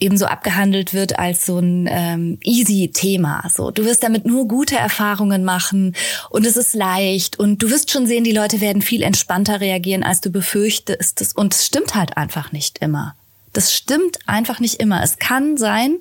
[0.00, 3.48] ebenso abgehandelt wird als so ein ähm, easy Thema.
[3.48, 5.94] So, du wirst damit nur gute Erfahrungen machen
[6.30, 10.02] und es ist leicht und du wirst schon sehen, die Leute werden viel entspannter reagieren,
[10.02, 11.36] als du befürchtest.
[11.36, 13.14] Und es stimmt halt einfach nicht immer.
[13.58, 15.02] Das stimmt einfach nicht immer.
[15.02, 15.98] Es kann sein,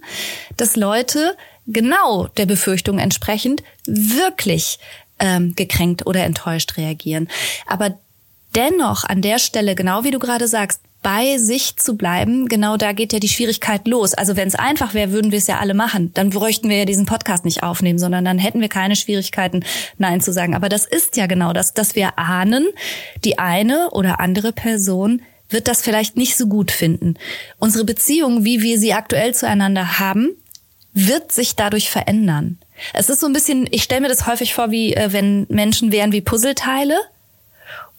[0.58, 4.78] dass Leute genau der Befürchtung entsprechend wirklich
[5.18, 7.28] ähm, gekränkt oder enttäuscht reagieren.
[7.66, 7.98] Aber
[8.56, 12.92] dennoch an der Stelle, genau wie du gerade sagst, bei sich zu bleiben, genau da
[12.92, 14.14] geht ja die Schwierigkeit los.
[14.14, 16.14] Also wenn es einfach wäre, würden wir es ja alle machen.
[16.14, 19.64] Dann bräuchten wir ja diesen Podcast nicht aufnehmen, sondern dann hätten wir keine Schwierigkeiten,
[19.98, 20.54] Nein zu sagen.
[20.54, 22.68] Aber das ist ja genau das, dass wir ahnen,
[23.24, 27.16] die eine oder andere Person wird das vielleicht nicht so gut finden.
[27.58, 30.36] Unsere Beziehung, wie wir sie aktuell zueinander haben,
[30.94, 32.58] wird sich dadurch verändern.
[32.94, 35.92] Es ist so ein bisschen, ich stelle mir das häufig vor, wie äh, wenn Menschen
[35.92, 36.98] wären wie Puzzleteile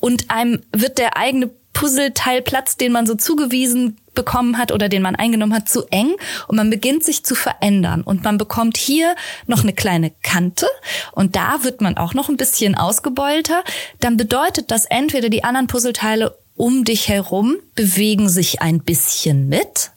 [0.00, 5.14] und einem wird der eigene Puzzleteilplatz, den man so zugewiesen bekommen hat oder den man
[5.14, 6.16] eingenommen hat, zu eng
[6.48, 9.14] und man beginnt sich zu verändern und man bekommt hier
[9.46, 10.66] noch eine kleine Kante
[11.12, 13.62] und da wird man auch noch ein bisschen ausgebeulter,
[14.00, 19.92] dann bedeutet das entweder die anderen Puzzleteile um dich herum bewegen sich ein bisschen mit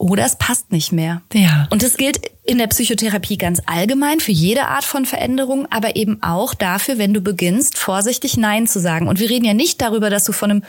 [0.00, 1.20] oder es passt nicht mehr.
[1.34, 1.68] Ja.
[1.70, 6.22] Und das gilt in der Psychotherapie ganz allgemein für jede Art von Veränderung, aber eben
[6.22, 9.08] auch dafür, wenn du beginnst, vorsichtig Nein zu sagen.
[9.08, 10.64] Und wir reden ja nicht darüber, dass du von einem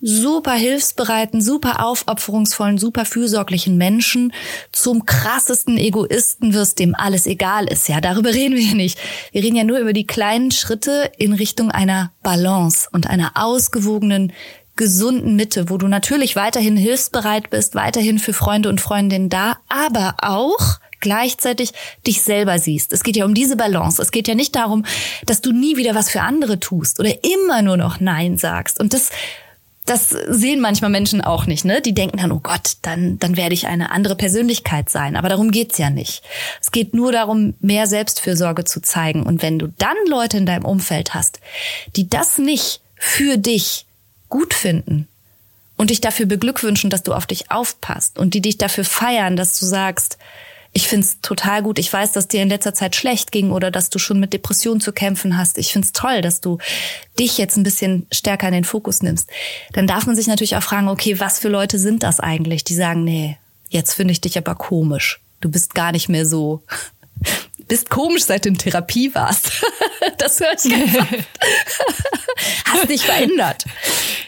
[0.00, 4.32] super hilfsbereiten, super aufopferungsvollen, super fürsorglichen Menschen
[4.72, 7.88] zum krassesten Egoisten wirst, dem alles egal ist.
[7.88, 8.98] Ja, darüber reden wir nicht.
[9.32, 14.32] Wir reden ja nur über die kleinen Schritte in Richtung einer Balance und einer ausgewogenen
[14.76, 20.14] gesunden Mitte, wo du natürlich weiterhin hilfsbereit bist, weiterhin für Freunde und Freundinnen da, aber
[20.22, 21.72] auch gleichzeitig
[22.06, 22.92] dich selber siehst.
[22.92, 24.00] Es geht ja um diese Balance.
[24.00, 24.84] Es geht ja nicht darum,
[25.26, 28.80] dass du nie wieder was für andere tust oder immer nur noch Nein sagst.
[28.80, 29.10] Und das
[29.88, 31.80] das sehen manchmal Menschen auch nicht, ne?
[31.80, 35.16] Die denken dann, oh Gott, dann, dann werde ich eine andere Persönlichkeit sein.
[35.16, 36.22] Aber darum geht's ja nicht.
[36.60, 39.24] Es geht nur darum, mehr Selbstfürsorge zu zeigen.
[39.24, 41.40] Und wenn du dann Leute in deinem Umfeld hast,
[41.96, 43.86] die das nicht für dich
[44.28, 45.08] gut finden
[45.76, 49.58] und dich dafür beglückwünschen, dass du auf dich aufpasst und die dich dafür feiern, dass
[49.58, 50.18] du sagst,
[50.72, 51.78] ich find's total gut.
[51.78, 54.80] Ich weiß, dass dir in letzter Zeit schlecht ging oder dass du schon mit Depressionen
[54.80, 55.58] zu kämpfen hast.
[55.58, 56.58] Ich find's toll, dass du
[57.18, 59.30] dich jetzt ein bisschen stärker in den Fokus nimmst.
[59.72, 62.74] Dann darf man sich natürlich auch fragen, okay, was für Leute sind das eigentlich, die
[62.74, 63.38] sagen, nee,
[63.70, 65.20] jetzt finde ich dich aber komisch.
[65.40, 66.62] Du bist gar nicht mehr so
[67.68, 69.52] bist komisch, seit du in Therapie warst.
[70.18, 70.92] das höre ich ganz.
[72.64, 73.64] Hast dich verändert.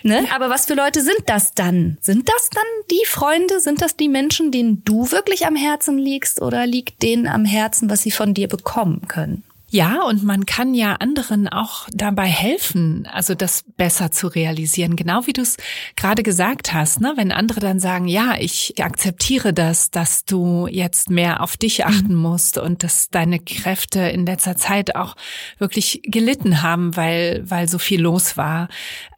[0.03, 0.27] Ne?
[0.33, 1.99] Aber was für Leute sind das dann?
[2.01, 3.61] Sind das dann die Freunde?
[3.61, 6.41] Sind das die Menschen, denen du wirklich am Herzen liegst?
[6.41, 9.45] Oder liegt denen am Herzen, was sie von dir bekommen können?
[9.73, 14.97] Ja, und man kann ja anderen auch dabei helfen, also das besser zu realisieren.
[14.97, 15.59] Genau wie du es
[15.95, 17.13] gerade gesagt hast, ne?
[17.15, 21.85] wenn andere dann sagen, ja, ich akzeptiere das, dass du jetzt mehr auf dich mhm.
[21.85, 25.15] achten musst und dass deine Kräfte in letzter Zeit auch
[25.59, 28.69] wirklich gelitten haben, weil, weil so viel los war.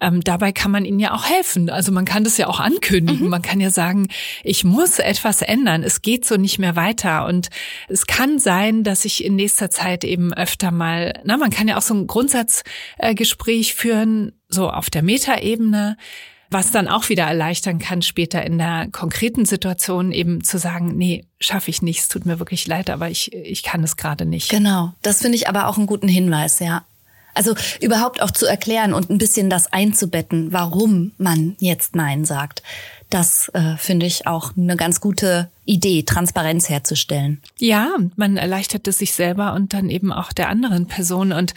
[0.02, 1.70] Ähm, dabei kann man ihnen ja auch helfen.
[1.70, 3.24] Also man kann das ja auch ankündigen.
[3.24, 3.30] Mhm.
[3.30, 4.08] Man kann ja sagen,
[4.44, 5.82] ich muss etwas ändern.
[5.82, 7.24] Es geht so nicht mehr weiter.
[7.24, 7.48] Und
[7.88, 11.76] es kann sein, dass ich in nächster Zeit eben öfter mal, na, man kann ja
[11.76, 15.96] auch so ein Grundsatzgespräch führen, so auf der Metaebene,
[16.50, 21.24] was dann auch wieder erleichtern kann, später in der konkreten Situation eben zu sagen, nee,
[21.40, 24.50] schaffe ich nicht, es tut mir wirklich leid, aber ich, ich kann es gerade nicht.
[24.50, 26.84] Genau, das finde ich aber auch einen guten Hinweis, ja.
[27.34, 32.62] Also überhaupt auch zu erklären und ein bisschen das einzubetten, warum man jetzt Nein sagt.
[33.12, 37.42] Das äh, finde ich auch eine ganz gute Idee, Transparenz herzustellen.
[37.58, 41.30] Ja, man erleichtert es sich selber und dann eben auch der anderen Person.
[41.32, 41.52] Und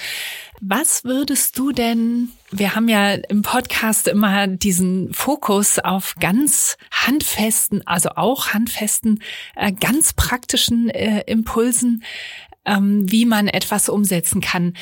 [0.59, 7.87] was würdest du denn, wir haben ja im Podcast immer diesen Fokus auf ganz handfesten,
[7.87, 9.23] also auch handfesten,
[9.55, 12.03] äh, ganz praktischen äh, Impulsen
[12.65, 14.73] ähm, wie man etwas umsetzen kann.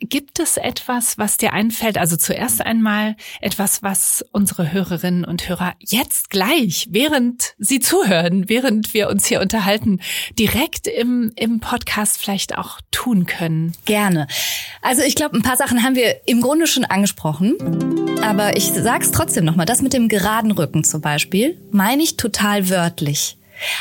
[0.00, 1.98] Gibt es etwas, was dir einfällt?
[1.98, 8.94] Also zuerst einmal etwas, was unsere Hörerinnen und Hörer jetzt gleich, während sie zuhören, während
[8.94, 10.00] wir uns hier unterhalten,
[10.38, 13.72] direkt im, im Podcast vielleicht auch tun können.
[13.84, 14.26] Gerne.
[14.82, 17.54] Also ich glaube, ein paar Sachen haben wir im Grunde schon angesprochen.
[18.22, 19.66] Aber ich sag's trotzdem nochmal.
[19.66, 23.36] Das mit dem geraden Rücken zum Beispiel meine ich total wörtlich.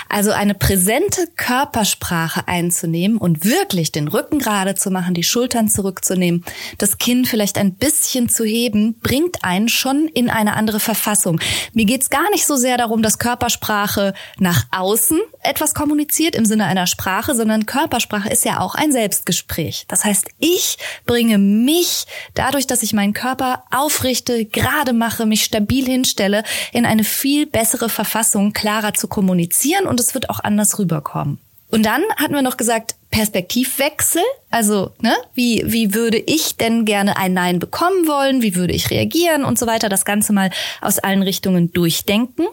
[0.10, 6.44] Also eine präsente Körpersprache einzunehmen und wirklich den Rücken gerade zu machen, die Schultern zurückzunehmen,
[6.78, 11.40] das Kinn vielleicht ein bisschen zu heben, bringt einen schon in eine andere Verfassung.
[11.74, 16.66] Mir geht's gar nicht so sehr darum, dass Körpersprache nach außen etwas kommuniziert im Sinne
[16.66, 19.86] einer Sprache, sondern Körpersprache ist ja auch ein Selbstgespräch.
[19.88, 25.86] Das heißt, ich bringe mich dadurch, dass ich meinen Körper aufrichte, gerade mache, mich stabil
[25.86, 30.80] hinstelle, in eine viel bessere Verfassung, klarer zu kommunizieren kommunizieren und es wird auch anders
[30.80, 31.39] rüberkommen.
[31.72, 34.22] Und dann hatten wir noch gesagt, Perspektivwechsel.
[34.51, 38.41] Also, ne, wie, wie würde ich denn gerne ein Nein bekommen wollen?
[38.41, 39.89] Wie würde ich reagieren und so weiter?
[39.89, 40.51] Das Ganze mal
[40.82, 42.45] aus allen Richtungen durchdenken.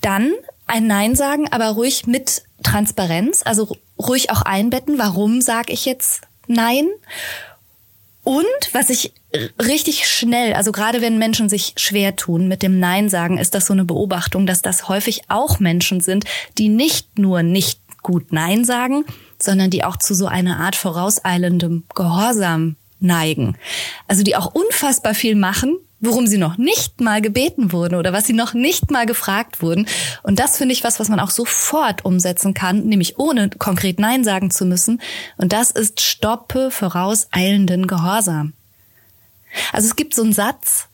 [0.00, 0.32] Dann
[0.66, 4.98] ein Nein sagen, aber ruhig mit Transparenz, also ruhig auch einbetten.
[4.98, 6.88] Warum sage ich jetzt Nein?
[8.30, 9.12] Und was ich
[9.60, 13.66] richtig schnell, also gerade wenn Menschen sich schwer tun mit dem Nein sagen, ist das
[13.66, 16.26] so eine Beobachtung, dass das häufig auch Menschen sind,
[16.56, 19.04] die nicht nur nicht gut Nein sagen,
[19.40, 23.56] sondern die auch zu so einer Art vorauseilendem Gehorsam neigen.
[24.06, 28.26] Also die auch unfassbar viel machen, worum sie noch nicht mal gebeten wurden oder was
[28.26, 29.86] sie noch nicht mal gefragt wurden.
[30.22, 34.24] Und das finde ich was, was man auch sofort umsetzen kann, nämlich ohne konkret Nein
[34.24, 35.00] sagen zu müssen.
[35.36, 38.54] Und das ist stoppe vorauseilenden Gehorsam.
[39.72, 40.86] Also es gibt so einen Satz,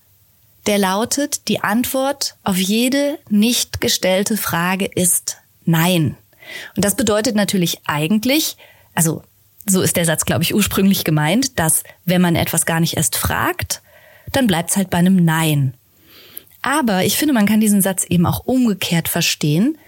[0.66, 6.16] der lautet, die Antwort auf jede nicht gestellte Frage ist Nein.
[6.74, 8.56] Und das bedeutet natürlich eigentlich,
[8.94, 9.22] also
[9.68, 13.16] so ist der Satz, glaube ich, ursprünglich gemeint, dass wenn man etwas gar nicht erst
[13.16, 13.82] fragt,
[14.36, 15.74] dann bleibt es halt bei einem Nein.
[16.62, 19.78] Aber ich finde, man kann diesen Satz eben auch umgekehrt verstehen,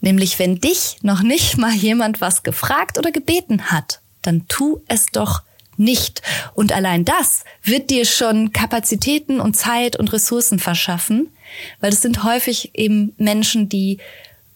[0.00, 5.06] nämlich wenn dich noch nicht mal jemand was gefragt oder gebeten hat, dann tu es
[5.06, 5.42] doch
[5.76, 6.22] nicht.
[6.54, 11.28] Und allein das wird dir schon Kapazitäten und Zeit und Ressourcen verschaffen,
[11.80, 13.98] weil es sind häufig eben Menschen, die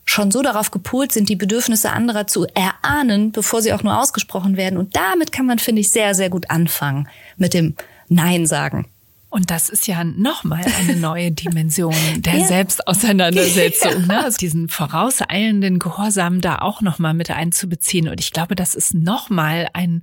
[0.05, 4.57] schon so darauf gepolt sind, die Bedürfnisse anderer zu erahnen, bevor sie auch nur ausgesprochen
[4.57, 4.77] werden.
[4.77, 7.77] Und damit kann man, finde ich, sehr, sehr gut anfangen mit dem
[8.09, 8.89] Nein sagen.
[9.33, 12.45] Und das ist ja nochmal eine neue Dimension der ja.
[12.45, 14.23] Selbstauseinandersetzung, ne?
[14.23, 18.09] also diesen vorauseilenden Gehorsam da auch nochmal mit einzubeziehen.
[18.09, 20.03] Und ich glaube, das ist nochmal ein,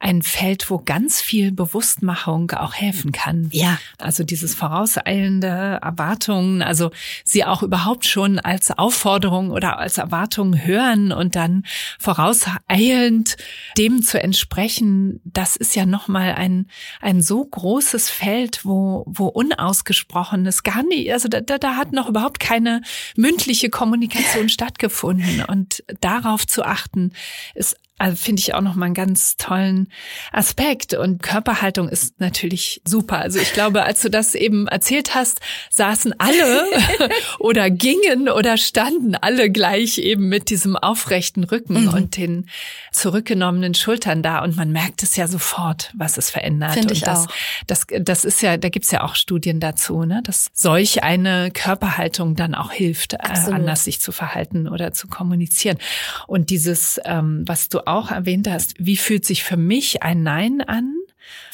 [0.00, 3.50] ein Feld, wo ganz viel Bewusstmachung auch helfen kann.
[3.52, 3.78] Ja.
[3.98, 6.92] Also dieses vorauseilende Erwartungen, also
[7.24, 11.64] sie auch überhaupt schon als Aufforderung oder als Erwartung hören und dann
[11.98, 13.36] vorauseilend
[13.76, 16.68] dem zu entsprechen, das ist ja nochmal ein,
[17.02, 22.08] ein so großes Feld, wo, wo unausgesprochenes gar nicht, also da, da, da hat noch
[22.08, 22.82] überhaupt keine
[23.16, 25.44] mündliche Kommunikation stattgefunden.
[25.44, 27.12] Und darauf zu achten,
[27.54, 29.88] ist also finde ich auch noch mal einen ganz tollen
[30.32, 30.94] Aspekt.
[30.94, 33.18] Und Körperhaltung ist natürlich super.
[33.18, 35.40] Also ich glaube, als du das eben erzählt hast,
[35.70, 36.64] saßen alle
[37.38, 41.88] oder gingen oder standen alle gleich eben mit diesem aufrechten Rücken mhm.
[41.90, 42.48] und den
[42.90, 44.42] zurückgenommenen Schultern da.
[44.42, 46.72] Und man merkt es ja sofort, was es verändert.
[46.72, 47.32] Finde ich das, auch.
[47.66, 52.34] Das, das ist ja, da gibt's ja auch Studien dazu, ne, dass solch eine Körperhaltung
[52.34, 55.78] dann auch hilft, äh, anders sich zu verhalten oder zu kommunizieren.
[56.26, 60.60] Und dieses, ähm, was du auch erwähnt hast, wie fühlt sich für mich ein Nein
[60.60, 60.94] an?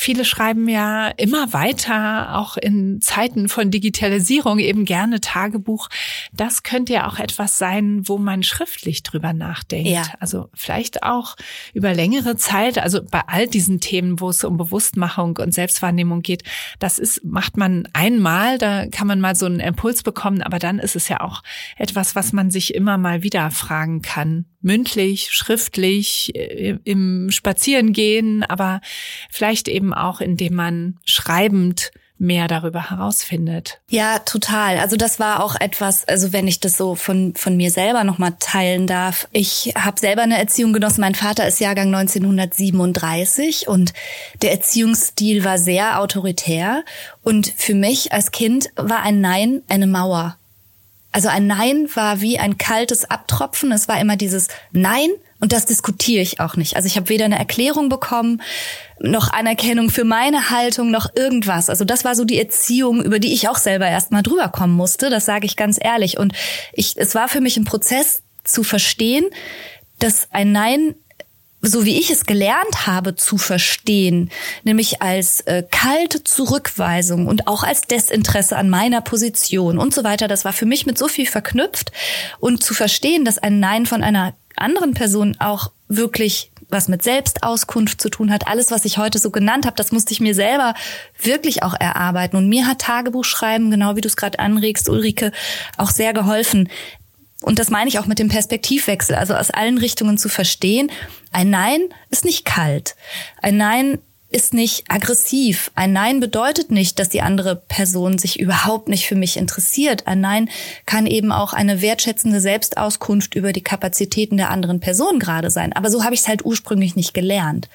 [0.01, 5.89] Viele schreiben ja immer weiter, auch in Zeiten von Digitalisierung eben gerne Tagebuch.
[6.33, 9.91] Das könnte ja auch etwas sein, wo man schriftlich drüber nachdenkt.
[9.91, 10.05] Ja.
[10.21, 11.35] Also vielleicht auch
[11.75, 12.79] über längere Zeit.
[12.79, 16.45] Also bei all diesen Themen, wo es um Bewusstmachung und Selbstwahrnehmung geht,
[16.79, 20.79] das ist, macht man einmal, da kann man mal so einen Impuls bekommen, aber dann
[20.79, 21.43] ist es ja auch
[21.77, 28.81] etwas, was man sich immer mal wieder fragen kann mündlich, schriftlich, äh, im Spazierengehen, aber
[29.31, 33.81] vielleicht eben auch, indem man schreibend mehr darüber herausfindet.
[33.89, 34.79] Ja, total.
[34.79, 38.19] Also das war auch etwas, also wenn ich das so von von mir selber noch
[38.19, 39.29] mal teilen darf.
[39.33, 41.01] Ich habe selber eine Erziehung genossen.
[41.01, 43.93] Mein Vater ist Jahrgang 1937 und
[44.43, 46.85] der Erziehungsstil war sehr autoritär
[47.23, 50.37] und für mich als Kind war ein Nein eine Mauer.
[51.13, 53.73] Also ein Nein war wie ein kaltes Abtropfen.
[53.73, 55.11] Es war immer dieses Nein
[55.41, 56.77] und das diskutiere ich auch nicht.
[56.77, 58.43] Also ich habe weder eine Erklärung bekommen,
[58.99, 61.71] noch Anerkennung für meine Haltung, noch irgendwas.
[61.71, 64.75] Also das war so die Erziehung, über die ich auch selber erst mal drüber kommen
[64.75, 65.11] musste.
[65.11, 66.19] Das sage ich ganz ehrlich.
[66.19, 66.33] Und
[66.73, 69.27] ich, es war für mich ein Prozess zu verstehen,
[70.01, 70.95] dass ein Nein
[71.61, 74.31] so wie ich es gelernt habe zu verstehen,
[74.63, 80.29] nämlich als äh, kalte Zurückweisung und auch als Desinteresse an meiner Position und so weiter,
[80.29, 81.91] das war für mich mit so viel verknüpft
[82.39, 88.01] und zu verstehen, dass ein Nein von einer anderen Person auch wirklich was mit Selbstauskunft
[88.01, 88.47] zu tun hat.
[88.47, 90.75] Alles, was ich heute so genannt habe, das musste ich mir selber
[91.23, 92.37] wirklich auch erarbeiten.
[92.37, 95.33] Und mir hat Tagebuchschreiben, genau wie du es gerade anregst, Ulrike,
[95.79, 96.69] auch sehr geholfen,
[97.41, 100.91] und das meine ich auch mit dem Perspektivwechsel, also aus allen Richtungen zu verstehen,
[101.31, 101.81] ein Nein
[102.11, 102.97] ist nicht kalt.
[103.41, 103.99] Ein Nein
[104.31, 105.71] ist nicht aggressiv.
[105.75, 110.07] Ein Nein bedeutet nicht, dass die andere Person sich überhaupt nicht für mich interessiert.
[110.07, 110.51] Ein Nein
[110.85, 115.73] kann eben auch eine wertschätzende Selbstauskunft über die Kapazitäten der anderen Person gerade sein.
[115.73, 117.71] Aber so habe ich es halt ursprünglich nicht gelernt.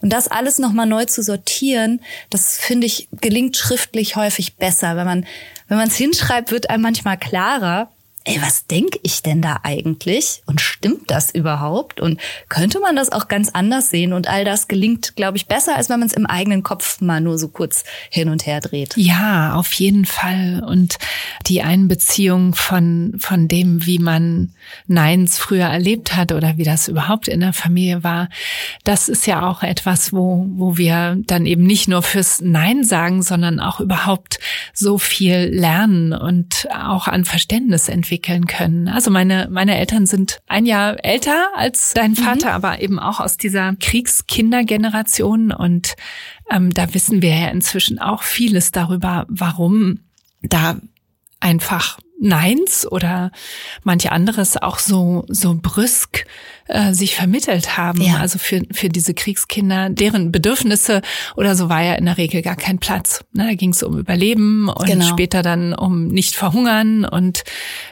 [0.00, 2.00] Und das alles nochmal neu zu sortieren,
[2.30, 4.96] das finde ich gelingt schriftlich häufig besser.
[4.96, 5.26] Wenn man,
[5.68, 7.90] wenn man es hinschreibt, wird einem manchmal klarer,
[8.24, 10.42] ey, was denke ich denn da eigentlich?
[10.44, 12.00] Und stimmt das überhaupt?
[12.00, 14.12] Und könnte man das auch ganz anders sehen?
[14.12, 17.20] Und all das gelingt, glaube ich, besser, als wenn man es im eigenen Kopf mal
[17.20, 18.94] nur so kurz hin und her dreht.
[18.96, 20.62] Ja, auf jeden Fall.
[20.66, 20.98] Und
[21.46, 24.52] die Einbeziehung von, von dem, wie man
[24.86, 28.28] Neins früher erlebt hat oder wie das überhaupt in der Familie war,
[28.84, 33.22] das ist ja auch etwas, wo, wo wir dann eben nicht nur fürs Nein sagen,
[33.22, 34.38] sondern auch überhaupt
[34.74, 38.88] so viel lernen und auch an Verständnis entwickeln entwickeln können.
[38.88, 42.16] Also meine, meine Eltern sind ein Jahr älter als dein mhm.
[42.16, 42.54] Vater, mhm.
[42.54, 45.52] aber eben auch aus dieser Kriegskindergeneration.
[45.52, 45.94] Und
[46.50, 50.00] ähm, da wissen wir ja inzwischen auch vieles darüber, warum
[50.42, 50.76] da
[51.40, 53.30] einfach Neins oder
[53.84, 56.26] manche anderes auch so so brüsk
[56.68, 58.00] äh, sich vermittelt haben.
[58.00, 58.16] Ja.
[58.18, 61.02] Also für für diese Kriegskinder, deren Bedürfnisse
[61.36, 63.24] oder so war ja in der Regel gar kein Platz.
[63.32, 65.06] Ne, da ging es um Überleben und genau.
[65.06, 67.44] später dann um nicht verhungern und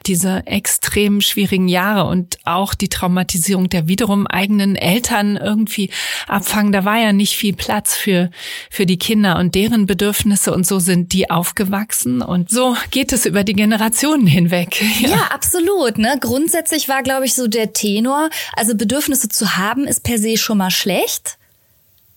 [0.07, 5.91] diese extrem schwierigen Jahre und auch die Traumatisierung der wiederum eigenen Eltern irgendwie
[6.27, 6.73] abfangen.
[6.73, 8.31] Da war ja nicht viel Platz für
[8.71, 13.27] für die Kinder und deren Bedürfnisse und so sind die aufgewachsen und so geht es
[13.27, 14.83] über die Generation Generationen hinweg.
[15.01, 15.09] Ja.
[15.11, 15.99] ja, absolut.
[15.99, 16.17] Ne?
[16.21, 20.59] Grundsätzlich war, glaube ich, so der Tenor, also Bedürfnisse zu haben, ist per se schon
[20.59, 21.39] mal schlecht.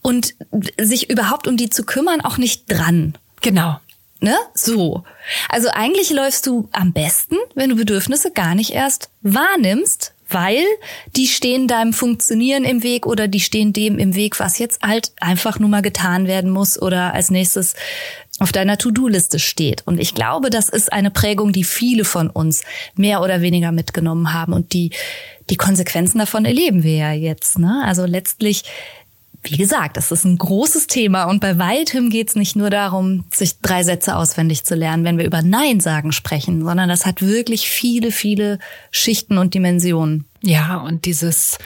[0.01, 0.33] Und
[0.79, 3.17] sich überhaupt um die zu kümmern, auch nicht dran.
[3.41, 3.79] Genau.
[4.21, 4.35] Ne?
[4.53, 5.03] So.
[5.49, 10.63] Also eigentlich läufst du am besten, wenn du Bedürfnisse gar nicht erst wahrnimmst, weil
[11.15, 15.11] die stehen deinem Funktionieren im Weg oder die stehen dem im Weg, was jetzt halt
[15.19, 17.75] einfach nur mal getan werden muss oder als nächstes
[18.39, 19.83] auf deiner To-Do-Liste steht.
[19.85, 22.61] Und ich glaube, das ist eine Prägung, die viele von uns
[22.95, 24.91] mehr oder weniger mitgenommen haben und die
[25.49, 27.59] die Konsequenzen davon erleben wir ja jetzt.
[27.59, 27.81] Ne?
[27.85, 28.63] Also letztlich
[29.43, 33.23] wie gesagt, es ist ein großes Thema und bei weitem geht es nicht nur darum,
[33.33, 37.21] sich drei Sätze auswendig zu lernen, wenn wir über Nein sagen sprechen, sondern das hat
[37.21, 38.59] wirklich viele, viele
[38.91, 40.25] Schichten und Dimensionen.
[40.41, 41.57] Ja, und dieses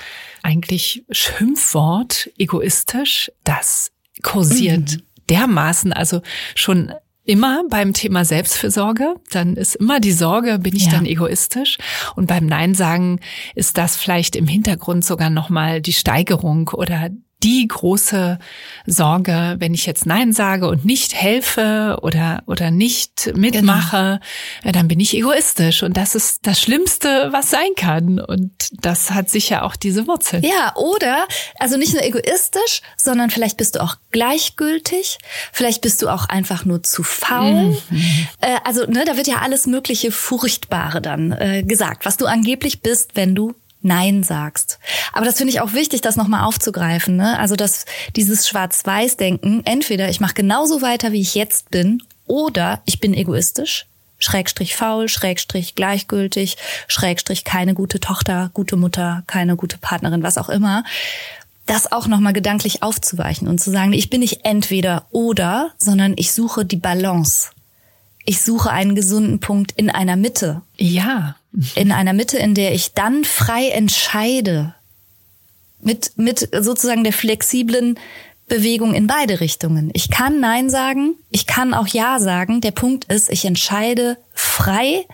[0.44, 5.02] eigentlich Schimpfwort egoistisch, das kursiert mhm.
[5.30, 6.22] dermaßen, also
[6.54, 6.94] schon
[7.26, 10.92] immer beim Thema Selbstfürsorge, dann ist immer die Sorge, bin ich ja.
[10.92, 11.78] dann egoistisch?
[12.16, 13.20] Und beim Nein sagen
[13.56, 17.10] ist das vielleicht im Hintergrund sogar nochmal die Steigerung oder
[17.44, 18.40] die große
[18.86, 24.20] Sorge, wenn ich jetzt Nein sage und nicht helfe oder, oder nicht mitmache,
[24.62, 24.72] genau.
[24.74, 25.84] dann bin ich egoistisch.
[25.84, 28.20] Und das ist das Schlimmste, was sein kann.
[28.20, 30.44] Und das hat sicher auch diese Wurzel.
[30.46, 31.28] Ja, oder,
[31.60, 35.18] also nicht nur egoistisch, sondern vielleicht bist du auch gleichgültig.
[35.52, 37.78] Vielleicht bist du auch einfach nur zu faul.
[37.90, 38.28] Mhm.
[38.42, 42.82] Äh, also, ne, da wird ja alles mögliche Furchtbare dann äh, gesagt, was du angeblich
[42.82, 43.54] bist, wenn du
[43.84, 44.80] Nein sagst.
[45.12, 47.16] Aber das finde ich auch wichtig, das nochmal aufzugreifen.
[47.16, 47.38] Ne?
[47.38, 53.00] Also dass dieses Schwarz-Weiß-Denken, entweder ich mache genauso weiter, wie ich jetzt bin, oder ich
[53.00, 53.86] bin egoistisch,
[54.18, 56.58] Schrägstrich faul, Schrägstrich gleichgültig,
[56.88, 60.84] Schrägstrich keine gute Tochter, gute Mutter, keine gute Partnerin, was auch immer.
[61.66, 66.32] Das auch nochmal gedanklich aufzuweichen und zu sagen, ich bin nicht entweder oder, sondern ich
[66.32, 67.50] suche die Balance.
[68.26, 70.62] Ich suche einen gesunden Punkt in einer Mitte.
[70.78, 71.36] Ja,
[71.76, 74.76] in einer Mitte, in der ich dann frei entscheide,
[75.82, 78.00] mit, mit sozusagen der flexiblen
[78.48, 79.90] Bewegung in beide Richtungen.
[79.94, 82.62] Ich kann Nein sagen, ich kann auch Ja sagen.
[82.62, 85.06] Der Punkt ist, ich entscheide frei,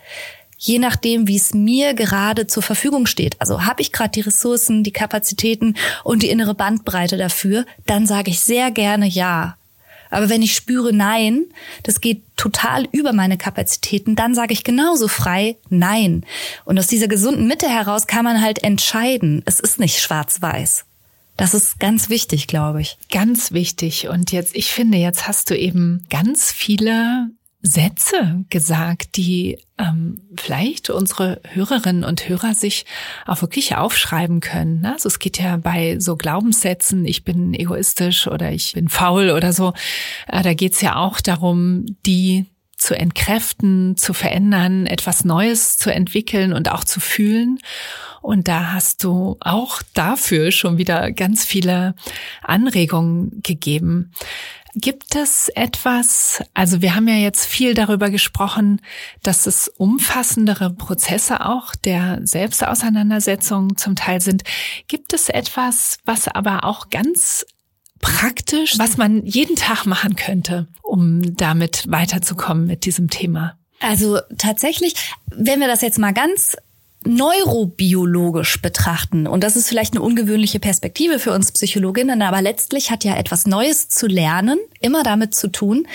[0.57, 3.39] je nachdem, wie es mir gerade zur Verfügung steht.
[3.39, 8.31] Also habe ich gerade die Ressourcen, die Kapazitäten und die innere Bandbreite dafür, dann sage
[8.31, 9.55] ich sehr gerne Ja.
[10.10, 11.45] Aber wenn ich spüre, nein,
[11.84, 16.26] das geht total über meine Kapazitäten, dann sage ich genauso frei nein.
[16.66, 19.43] Und aus dieser gesunden Mitte heraus kann man halt entscheiden.
[19.45, 20.86] Es ist nicht schwarz-weiß.
[21.38, 22.97] Das ist ganz wichtig, glaube ich.
[23.10, 24.10] Ganz wichtig.
[24.10, 27.30] Und jetzt, ich finde, jetzt hast du eben ganz viele
[27.62, 32.86] Sätze gesagt, die ähm, vielleicht unsere Hörerinnen und Hörer sich
[33.26, 34.82] auch wirklich aufschreiben können.
[34.82, 34.93] Ne?
[34.93, 39.51] Also es geht ja bei so Glaubenssätzen, ich bin egoistisch oder ich bin faul oder
[39.51, 39.74] so,
[40.28, 42.45] äh, da geht es ja auch darum, die
[42.78, 47.60] zu entkräften, zu verändern, etwas Neues zu entwickeln und auch zu fühlen.
[48.22, 51.93] Und da hast du auch dafür schon wieder ganz viele
[52.41, 54.12] Anregungen gegeben.
[54.76, 58.82] Gibt es etwas, also wir haben ja jetzt viel darüber gesprochen,
[59.24, 64.43] dass es umfassendere Prozesse auch der Selbstauseinandersetzung zum Teil sind.
[64.88, 67.45] Gibt es etwas, was aber auch ganz
[67.99, 73.57] praktisch, was man jeden Tag machen könnte, um damit weiterzukommen mit diesem Thema?
[73.80, 74.93] Also tatsächlich,
[75.28, 76.57] wenn wir das jetzt mal ganz
[77.06, 79.26] neurobiologisch betrachten.
[79.26, 83.47] Und das ist vielleicht eine ungewöhnliche Perspektive für uns Psychologinnen, aber letztlich hat ja etwas
[83.47, 85.88] Neues zu lernen immer damit zu tun,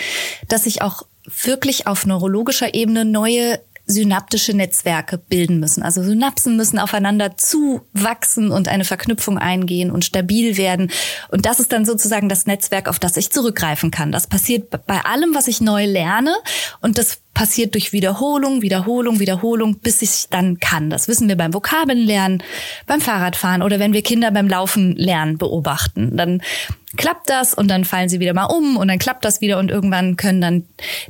[0.47, 1.03] dass sich auch
[1.43, 5.83] wirklich auf neurologischer Ebene neue synaptische Netzwerke bilden müssen.
[5.83, 10.91] Also Synapsen müssen aufeinander zuwachsen und eine Verknüpfung eingehen und stabil werden.
[11.29, 14.11] Und das ist dann sozusagen das Netzwerk, auf das ich zurückgreifen kann.
[14.11, 16.35] Das passiert bei allem, was ich neu lerne.
[16.81, 20.89] Und das passiert durch Wiederholung, Wiederholung, Wiederholung, bis ich dann kann.
[20.89, 22.41] Das wissen wir beim Vokabeln
[22.87, 26.15] beim Fahrradfahren oder wenn wir Kinder beim Laufen lernen beobachten.
[26.17, 26.41] Dann
[26.95, 29.71] klappt das und dann fallen sie wieder mal um und dann klappt das wieder und
[29.71, 30.63] irgendwann können dann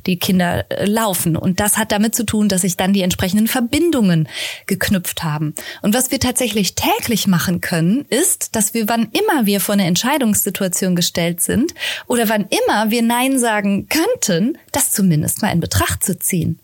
[0.06, 1.36] die Kinder äh, laufen.
[1.36, 4.28] Und das hat damit zu tun, dass sich dann die entsprechenden Verbindungen
[4.68, 5.54] geknüpft haben.
[5.82, 9.86] Und was wir tatsächlich täglich machen können, ist, dass wir, wann immer wir vor eine
[9.86, 11.74] Entscheidungssituation gestellt sind
[12.08, 16.60] oder wann immer wir Nein sagen könnten, das zumindest mal in Betracht zu ziehen.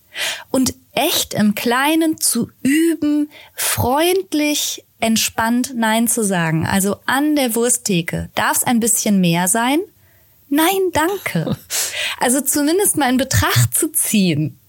[0.49, 6.65] Und echt im Kleinen zu üben, freundlich, entspannt Nein zu sagen.
[6.65, 8.29] Also an der Wursttheke.
[8.35, 9.79] Darf es ein bisschen mehr sein?
[10.49, 11.57] Nein, danke.
[12.19, 14.59] Also zumindest mal in Betracht zu ziehen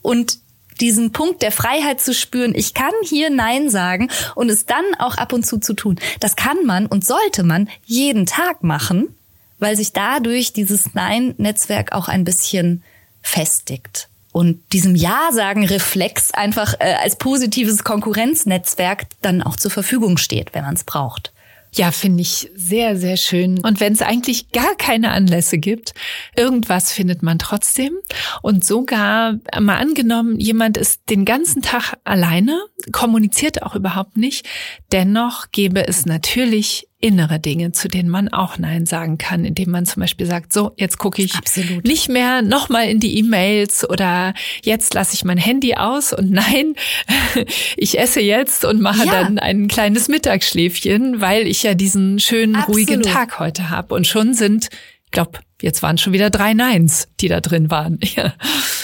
[0.00, 0.38] und
[0.80, 5.18] diesen Punkt der Freiheit zu spüren, ich kann hier Nein sagen und es dann auch
[5.18, 6.00] ab und zu zu tun.
[6.20, 9.14] Das kann man und sollte man jeden Tag machen,
[9.58, 12.82] weil sich dadurch dieses Nein-Netzwerk auch ein bisschen
[13.20, 20.62] festigt und diesem Ja-Sagen-Reflex einfach äh, als positives Konkurrenznetzwerk dann auch zur Verfügung steht, wenn
[20.62, 21.32] man es braucht.
[21.72, 23.64] Ja, finde ich sehr, sehr schön.
[23.64, 25.94] Und wenn es eigentlich gar keine Anlässe gibt,
[26.36, 27.94] irgendwas findet man trotzdem.
[28.42, 32.60] Und sogar mal angenommen, jemand ist den ganzen Tag alleine,
[32.92, 34.46] kommuniziert auch überhaupt nicht.
[34.92, 39.84] Dennoch gäbe es natürlich innere Dinge, zu denen man auch Nein sagen kann, indem man
[39.84, 41.84] zum Beispiel sagt, so, jetzt gucke ich Absolut.
[41.84, 44.32] nicht mehr nochmal in die E-Mails oder
[44.62, 46.74] jetzt lasse ich mein Handy aus und nein,
[47.76, 49.12] ich esse jetzt und mache ja.
[49.12, 52.76] dann ein kleines Mittagsschläfchen, weil ich ja diesen schönen, Absolut.
[52.76, 53.94] ruhigen Tag heute habe.
[53.94, 54.70] Und schon sind,
[55.04, 57.98] ich glaube, jetzt waren schon wieder drei Neins, die da drin waren.
[58.16, 58.32] Ja.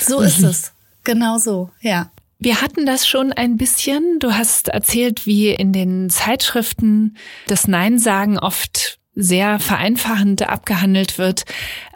[0.03, 0.73] So ist es.
[1.05, 2.11] Genau so, ja.
[2.45, 4.19] Wir hatten das schon ein bisschen.
[4.19, 7.17] Du hast erzählt, wie in den Zeitschriften
[7.47, 11.45] das Nein sagen oft sehr vereinfachend abgehandelt wird.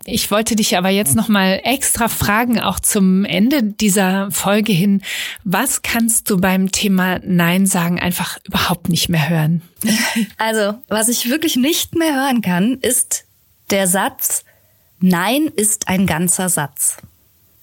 [0.04, 5.02] Ich wollte dich aber jetzt noch mal extra fragen, auch zum Ende dieser Folge hin,
[5.42, 9.62] was kannst du beim Thema Nein sagen einfach überhaupt nicht mehr hören?
[10.38, 13.24] Also, was ich wirklich nicht mehr hören kann, ist
[13.70, 14.44] der Satz,
[15.00, 16.98] Nein ist ein ganzer Satz.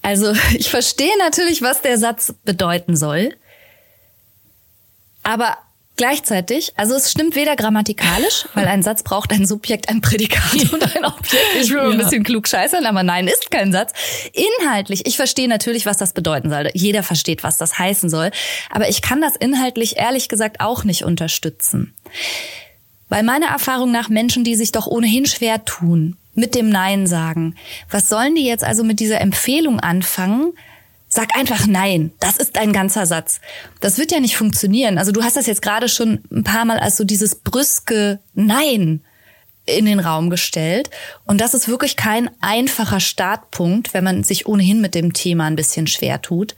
[0.04, 3.36] Also ich verstehe natürlich, was der Satz bedeuten soll.
[5.24, 5.58] Aber
[5.96, 10.96] gleichzeitig, also es stimmt weder grammatikalisch, weil ein Satz braucht ein Subjekt, ein Prädikat und
[10.96, 11.56] ein Objekt.
[11.62, 11.90] Ich will ja.
[11.90, 13.94] ein bisschen klug scheißern, aber nein, ist kein Satz.
[14.34, 16.70] Inhaltlich, ich verstehe natürlich, was das bedeuten soll.
[16.74, 18.32] Jeder versteht, was das heißen soll.
[18.70, 21.96] Aber ich kann das inhaltlich ehrlich gesagt auch nicht unterstützen.
[23.08, 27.56] Weil meiner Erfahrung nach Menschen, die sich doch ohnehin schwer tun, mit dem Nein sagen.
[27.90, 30.54] Was sollen die jetzt also mit dieser Empfehlung anfangen?
[31.08, 32.12] Sag einfach Nein.
[32.20, 33.40] Das ist ein ganzer Satz.
[33.82, 34.98] Das wird ja nicht funktionieren.
[34.98, 39.02] Also du hast das jetzt gerade schon ein paar Mal als so dieses brüske Nein
[39.66, 40.90] in den Raum gestellt.
[41.26, 45.56] Und das ist wirklich kein einfacher Startpunkt, wenn man sich ohnehin mit dem Thema ein
[45.56, 46.56] bisschen schwer tut.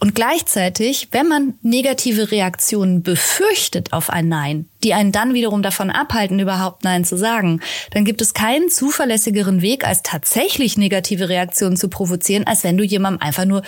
[0.00, 5.90] Und gleichzeitig, wenn man negative Reaktionen befürchtet auf ein Nein, die einen dann wiederum davon
[5.90, 11.76] abhalten, überhaupt Nein zu sagen, dann gibt es keinen zuverlässigeren Weg, als tatsächlich negative Reaktionen
[11.76, 13.62] zu provozieren, als wenn du jemandem einfach nur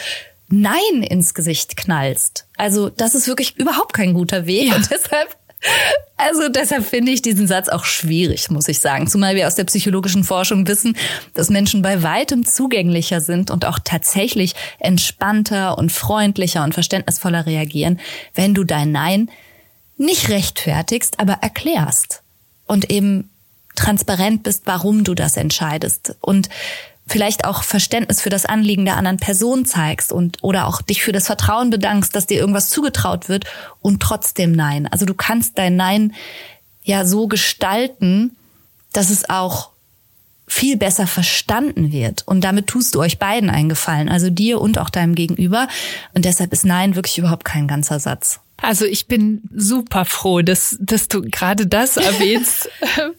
[0.48, 2.46] Nein ins Gesicht knallst.
[2.56, 4.68] Also das ist wirklich überhaupt kein guter Weg.
[4.68, 4.76] Ja.
[4.76, 5.36] Und deshalb
[6.16, 9.06] also deshalb finde ich diesen Satz auch schwierig, muss ich sagen.
[9.06, 10.96] Zumal wir aus der psychologischen Forschung wissen,
[11.34, 18.00] dass Menschen bei weitem zugänglicher sind und auch tatsächlich entspannter und freundlicher und verständnisvoller reagieren,
[18.34, 19.30] wenn du dein Nein
[19.96, 22.22] nicht rechtfertigst, aber erklärst
[22.66, 23.30] und eben
[23.76, 26.16] transparent bist, warum du das entscheidest.
[26.20, 26.48] Und
[27.10, 31.10] vielleicht auch Verständnis für das Anliegen der anderen Person zeigst und oder auch dich für
[31.10, 33.46] das Vertrauen bedankst, dass dir irgendwas zugetraut wird
[33.80, 34.86] und trotzdem Nein.
[34.86, 36.14] Also du kannst dein Nein
[36.84, 38.36] ja so gestalten,
[38.92, 39.70] dass es auch
[40.46, 42.26] viel besser verstanden wird.
[42.26, 45.66] Und damit tust du euch beiden einen Gefallen, also dir und auch deinem Gegenüber.
[46.14, 48.40] Und deshalb ist Nein wirklich überhaupt kein ganzer Satz.
[48.62, 52.68] Also ich bin super froh, dass, dass du gerade das erwähnst,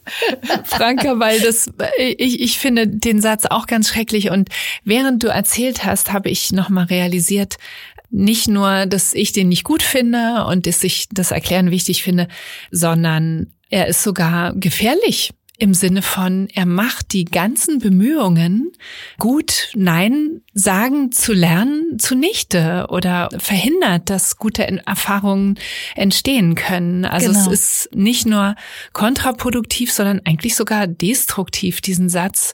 [0.66, 4.30] Franka, weil das, ich, ich finde den Satz auch ganz schrecklich.
[4.30, 4.50] Und
[4.84, 7.58] während du erzählt hast, habe ich nochmal realisiert,
[8.10, 12.28] nicht nur, dass ich den nicht gut finde und dass ich das Erklären wichtig finde,
[12.70, 15.32] sondern er ist sogar gefährlich
[15.62, 18.72] im Sinne von, er macht die ganzen Bemühungen,
[19.20, 25.60] gut Nein sagen zu lernen, zunichte oder verhindert, dass gute Erfahrungen
[25.96, 27.06] entstehen können.
[27.06, 27.40] Also genau.
[27.40, 27.48] es
[27.86, 28.56] ist nicht nur
[28.94, 32.54] kontraproduktiv, sondern eigentlich sogar destruktiv, diesen Satz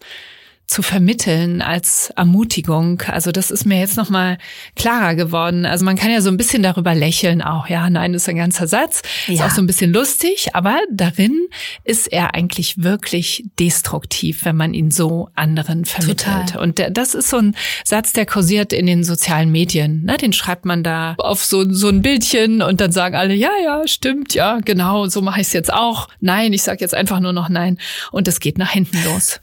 [0.68, 3.02] zu vermitteln als Ermutigung.
[3.08, 4.38] Also das ist mir jetzt nochmal
[4.76, 5.66] klarer geworden.
[5.66, 7.68] Also man kann ja so ein bisschen darüber lächeln auch.
[7.70, 9.02] Ja, nein, ist ein ganzer Satz.
[9.28, 9.34] Ja.
[9.34, 11.48] Ist auch so ein bisschen lustig, aber darin
[11.86, 16.50] ist er eigentlich wirklich destruktiv, wenn man ihn so anderen vermittelt.
[16.50, 16.62] Total.
[16.62, 17.56] Und das ist so ein
[17.86, 20.04] Satz, der kursiert in den sozialen Medien.
[20.04, 20.18] Ne?
[20.18, 23.88] Den schreibt man da auf so, so ein Bildchen und dann sagen alle, ja, ja,
[23.88, 26.10] stimmt, ja, genau, so mache ich es jetzt auch.
[26.20, 27.78] Nein, ich sage jetzt einfach nur noch nein.
[28.12, 29.40] Und es geht nach hinten los.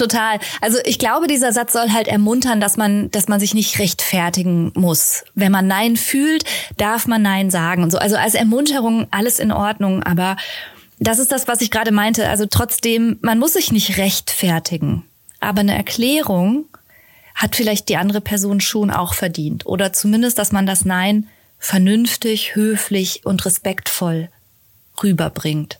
[0.00, 0.38] Total.
[0.62, 4.72] Also ich glaube, dieser Satz soll halt ermuntern, dass man, dass man sich nicht rechtfertigen
[4.74, 5.24] muss.
[5.34, 6.44] Wenn man Nein fühlt,
[6.78, 7.98] darf man Nein sagen und so.
[7.98, 10.38] Also als Ermunterung alles in Ordnung, aber
[11.00, 12.30] das ist das, was ich gerade meinte.
[12.30, 15.04] Also trotzdem, man muss sich nicht rechtfertigen.
[15.38, 16.64] Aber eine Erklärung
[17.34, 19.66] hat vielleicht die andere Person schon auch verdient.
[19.66, 21.28] Oder zumindest, dass man das Nein
[21.58, 24.30] vernünftig, höflich und respektvoll
[25.02, 25.78] rüberbringt.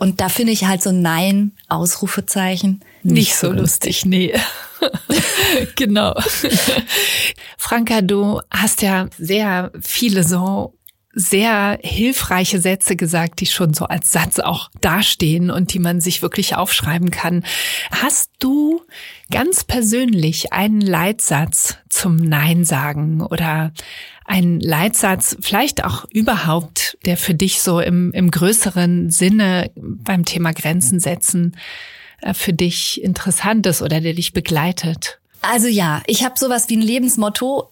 [0.00, 4.32] Und da finde ich halt so Nein, Ausrufezeichen, nicht, nicht so lustig, nee.
[5.74, 6.14] genau.
[7.56, 10.78] Franka, du hast ja sehr viele so
[11.12, 16.22] sehr hilfreiche Sätze gesagt, die schon so als Satz auch dastehen und die man sich
[16.22, 17.44] wirklich aufschreiben kann.
[17.90, 18.82] Hast du
[19.32, 23.72] ganz persönlich einen Leitsatz zum Nein sagen oder
[24.28, 30.52] einen Leitsatz vielleicht auch überhaupt der für dich so im, im größeren Sinne beim Thema
[30.52, 31.56] Grenzen setzen
[32.20, 35.18] äh, für dich interessant ist oder der dich begleitet?
[35.40, 37.70] Also ja, ich habe sowas wie ein Lebensmotto.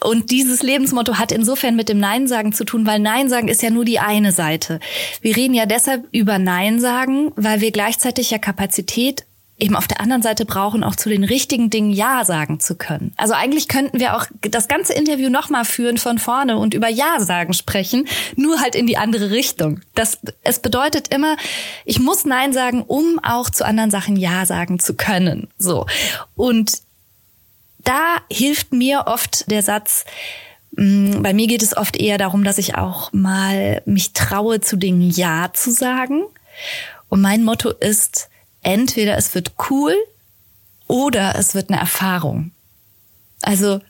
[0.00, 3.62] Und dieses Lebensmotto hat insofern mit dem Nein sagen zu tun, weil Nein sagen ist
[3.62, 4.80] ja nur die eine Seite.
[5.20, 9.24] Wir reden ja deshalb über Nein sagen, weil wir gleichzeitig ja Kapazität
[9.58, 13.12] eben auf der anderen Seite brauchen, auch zu den richtigen Dingen Ja sagen zu können.
[13.16, 17.20] Also eigentlich könnten wir auch das ganze Interview nochmal führen von vorne und über Ja
[17.20, 19.80] sagen sprechen, nur halt in die andere Richtung.
[19.94, 21.36] Das, es bedeutet immer,
[21.84, 25.48] ich muss Nein sagen, um auch zu anderen Sachen Ja sagen zu können.
[25.56, 25.86] So.
[26.34, 26.82] Und
[27.78, 30.04] da hilft mir oft der Satz,
[30.76, 34.76] mm, bei mir geht es oft eher darum, dass ich auch mal mich traue, zu
[34.76, 36.24] Dingen Ja zu sagen.
[37.08, 38.28] Und mein Motto ist,
[38.64, 39.94] entweder es wird cool
[40.86, 42.52] oder es wird eine Erfahrung.
[43.42, 43.80] Also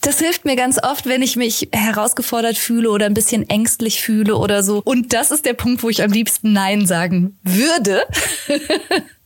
[0.00, 4.36] das hilft mir ganz oft, wenn ich mich herausgefordert fühle oder ein bisschen ängstlich fühle
[4.36, 4.82] oder so.
[4.84, 8.02] Und das ist der Punkt, wo ich am liebsten Nein sagen würde.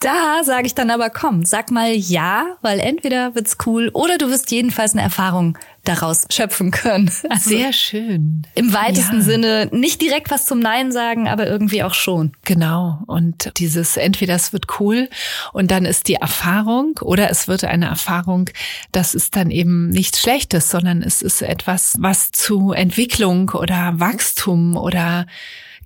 [0.00, 4.28] Da sage ich dann aber, komm, sag mal ja, weil entweder wird's cool oder du
[4.28, 7.10] wirst jedenfalls eine Erfahrung daraus schöpfen können.
[7.30, 8.42] Also Sehr schön.
[8.54, 9.22] Im weitesten ja.
[9.22, 12.32] Sinne nicht direkt was zum Nein sagen, aber irgendwie auch schon.
[12.44, 13.02] Genau.
[13.06, 15.08] Und dieses entweder es wird cool
[15.52, 18.50] und dann ist die Erfahrung oder es wird eine Erfahrung,
[18.92, 24.76] das ist dann eben nichts Schlechtes, sondern es ist etwas, was zu Entwicklung oder Wachstum
[24.76, 25.26] oder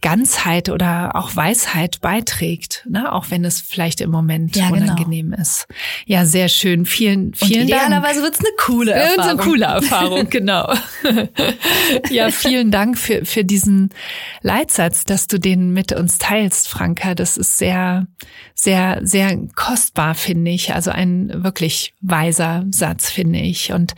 [0.03, 3.13] Ganzheit oder auch Weisheit beiträgt, ne?
[3.13, 4.83] auch wenn es vielleicht im Moment ja, genau.
[4.83, 5.41] unangenehm genau.
[5.41, 5.67] ist.
[6.05, 6.85] Ja, sehr schön.
[6.85, 7.83] Vielen, vielen Und Dank.
[7.87, 9.17] Idealerweise wird's eine coole Erfahrung.
[9.17, 10.75] Wird's eine coole Erfahrung, genau.
[12.11, 13.91] ja, vielen Dank für, für diesen
[14.43, 17.15] Leitsatz, dass du den mit uns teilst, Franka.
[17.15, 18.07] Das ist sehr,
[18.63, 20.73] sehr, sehr kostbar, finde ich.
[20.73, 23.73] Also ein wirklich weiser Satz, finde ich.
[23.73, 23.95] Und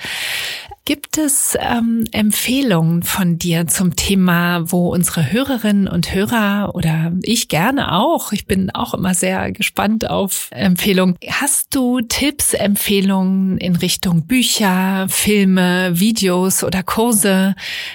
[0.87, 7.49] Gibt es ähm, Empfehlungen von dir zum Thema, wo unsere Hörerinnen und Hörer oder ich
[7.49, 11.17] gerne auch, ich bin auch immer sehr gespannt auf Empfehlungen.
[11.27, 17.55] Hast du Tipps, Empfehlungen in Richtung Bücher, Filme, Videos oder Kurse,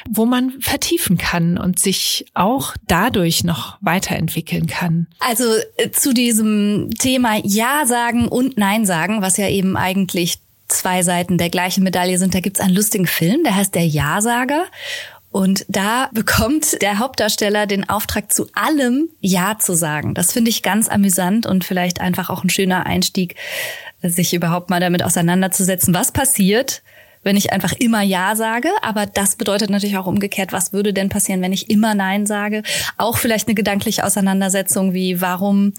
[0.09, 5.05] wo man vertiefen kann und sich auch dadurch noch weiterentwickeln kann?
[5.19, 5.43] Also
[5.77, 6.58] äh, zu diesem
[6.97, 12.17] Thema Ja sagen und Nein sagen, was ja eben eigentlich zwei Seiten der gleichen Medaille
[12.17, 12.33] sind.
[12.33, 14.65] Da gibt's einen lustigen Film, der heißt Der Ja-Sager.
[15.31, 20.13] Und da bekommt der Hauptdarsteller den Auftrag, zu allem Ja zu sagen.
[20.13, 23.35] Das finde ich ganz amüsant und vielleicht einfach auch ein schöner Einstieg,
[24.01, 26.81] sich überhaupt mal damit auseinanderzusetzen, was passiert,
[27.21, 28.69] wenn ich einfach immer Ja sage.
[28.81, 32.63] Aber das bedeutet natürlich auch umgekehrt, was würde denn passieren, wenn ich immer Nein sage?
[32.97, 35.73] Auch vielleicht eine gedankliche Auseinandersetzung wie, warum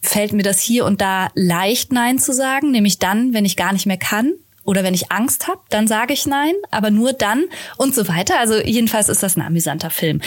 [0.00, 3.72] fällt mir das hier und da leicht Nein zu sagen, nämlich dann, wenn ich gar
[3.72, 4.32] nicht mehr kann
[4.64, 7.44] oder wenn ich Angst habe, dann sage ich Nein, aber nur dann
[7.76, 8.38] und so weiter.
[8.38, 10.20] Also jedenfalls ist das ein amüsanter Film.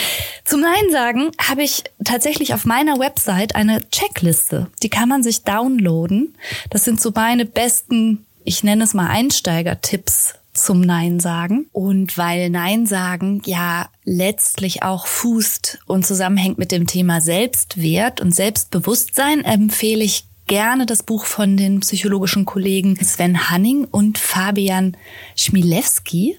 [0.43, 4.67] Zum Nein sagen habe ich tatsächlich auf meiner Website eine Checkliste.
[4.81, 6.35] Die kann man sich downloaden.
[6.69, 11.67] Das sind so meine besten, ich nenne es mal Einsteiger-Tipps zum Nein sagen.
[11.71, 18.33] Und weil Nein sagen ja letztlich auch fußt und zusammenhängt mit dem Thema Selbstwert und
[18.33, 24.97] Selbstbewusstsein, empfehle ich gerne das Buch von den psychologischen Kollegen Sven Hanning und Fabian
[25.35, 26.37] Schmilewski.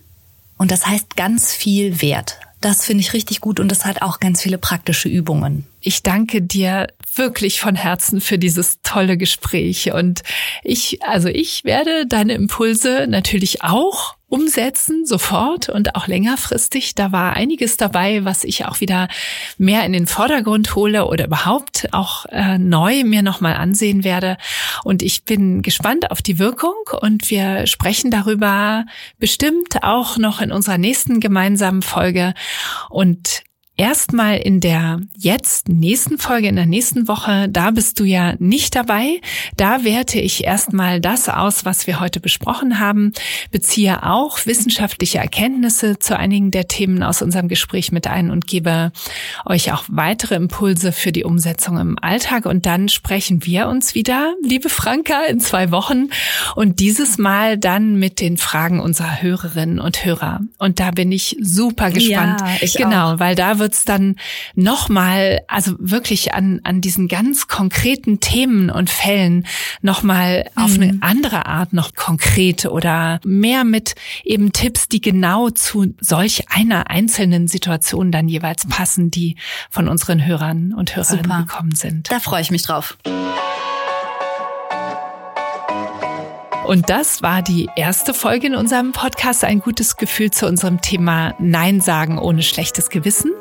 [0.57, 2.39] Und das heißt ganz viel Wert.
[2.61, 5.67] Das finde ich richtig gut und das hat auch ganz viele praktische Übungen.
[5.87, 9.93] Ich danke dir wirklich von Herzen für dieses tolle Gespräch.
[9.93, 10.23] Und
[10.63, 16.95] ich, also ich werde deine Impulse natürlich auch umsetzen, sofort und auch längerfristig.
[16.95, 19.09] Da war einiges dabei, was ich auch wieder
[19.59, 24.39] mehr in den Vordergrund hole oder überhaupt auch äh, neu mir nochmal ansehen werde.
[24.85, 28.87] Und ich bin gespannt auf die Wirkung und wir sprechen darüber
[29.19, 32.33] bestimmt auch noch in unserer nächsten gemeinsamen Folge.
[32.89, 33.45] Und
[33.77, 38.77] erstmal in der jetzt nächsten Folge, in der nächsten Woche, da bist du ja nicht
[38.77, 39.21] dabei.
[39.57, 43.13] Da werte ich erstmal das aus, was wir heute besprochen haben,
[43.51, 48.93] beziehe auch wissenschaftliche Erkenntnisse zu einigen der Themen aus unserem Gespräch mit ein und gebe
[49.45, 52.47] euch auch weitere Impulse für die Umsetzung im Alltag.
[52.47, 56.11] Und dann sprechen wir uns wieder, liebe Franka, in zwei Wochen
[56.55, 60.41] und dieses Mal dann mit den Fragen unserer Hörerinnen und Hörer.
[60.59, 62.41] Und da bin ich super gespannt.
[62.41, 63.19] Ja, ich genau, auch.
[63.19, 64.17] weil da wird wird's dann
[64.55, 69.47] nochmal, also wirklich an, an diesen ganz konkreten Themen und Fällen
[69.81, 70.63] nochmal mhm.
[70.63, 76.51] auf eine andere Art noch konkret oder mehr mit eben Tipps, die genau zu solch
[76.51, 79.37] einer einzelnen Situation dann jeweils passen, die
[79.71, 81.45] von unseren Hörern und Hörerinnen Super.
[81.47, 82.13] gekommen sind.
[82.13, 82.99] Da freue ich mich drauf.
[86.65, 89.45] Und das war die erste Folge in unserem Podcast.
[89.45, 93.33] Ein gutes Gefühl zu unserem Thema Nein sagen ohne schlechtes Gewissen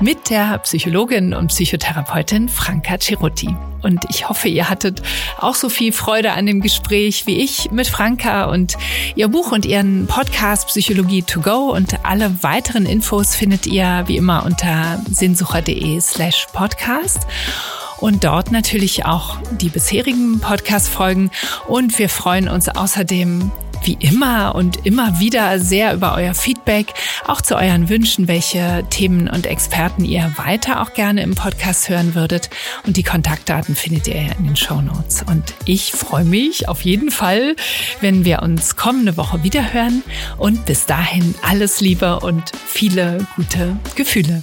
[0.00, 3.54] mit der Psychologin und Psychotherapeutin Franka Cerutti.
[3.82, 5.02] Und ich hoffe, ihr hattet
[5.38, 8.76] auch so viel Freude an dem Gespräch wie ich mit Franka und
[9.16, 11.72] ihr Buch und ihren Podcast Psychologie to go.
[11.72, 17.26] Und alle weiteren Infos findet ihr wie immer unter sinnsucher.de slash podcast
[18.02, 21.30] und dort natürlich auch die bisherigen Podcast-Folgen.
[21.68, 23.52] Und wir freuen uns außerdem
[23.84, 26.94] wie immer und immer wieder sehr über euer Feedback,
[27.26, 32.16] auch zu euren Wünschen, welche Themen und Experten ihr weiter auch gerne im Podcast hören
[32.16, 32.50] würdet.
[32.84, 35.22] Und die Kontaktdaten findet ihr in den Show Notes.
[35.22, 37.54] Und ich freue mich auf jeden Fall,
[38.00, 40.02] wenn wir uns kommende Woche wieder hören.
[40.38, 44.42] Und bis dahin alles Liebe und viele gute Gefühle.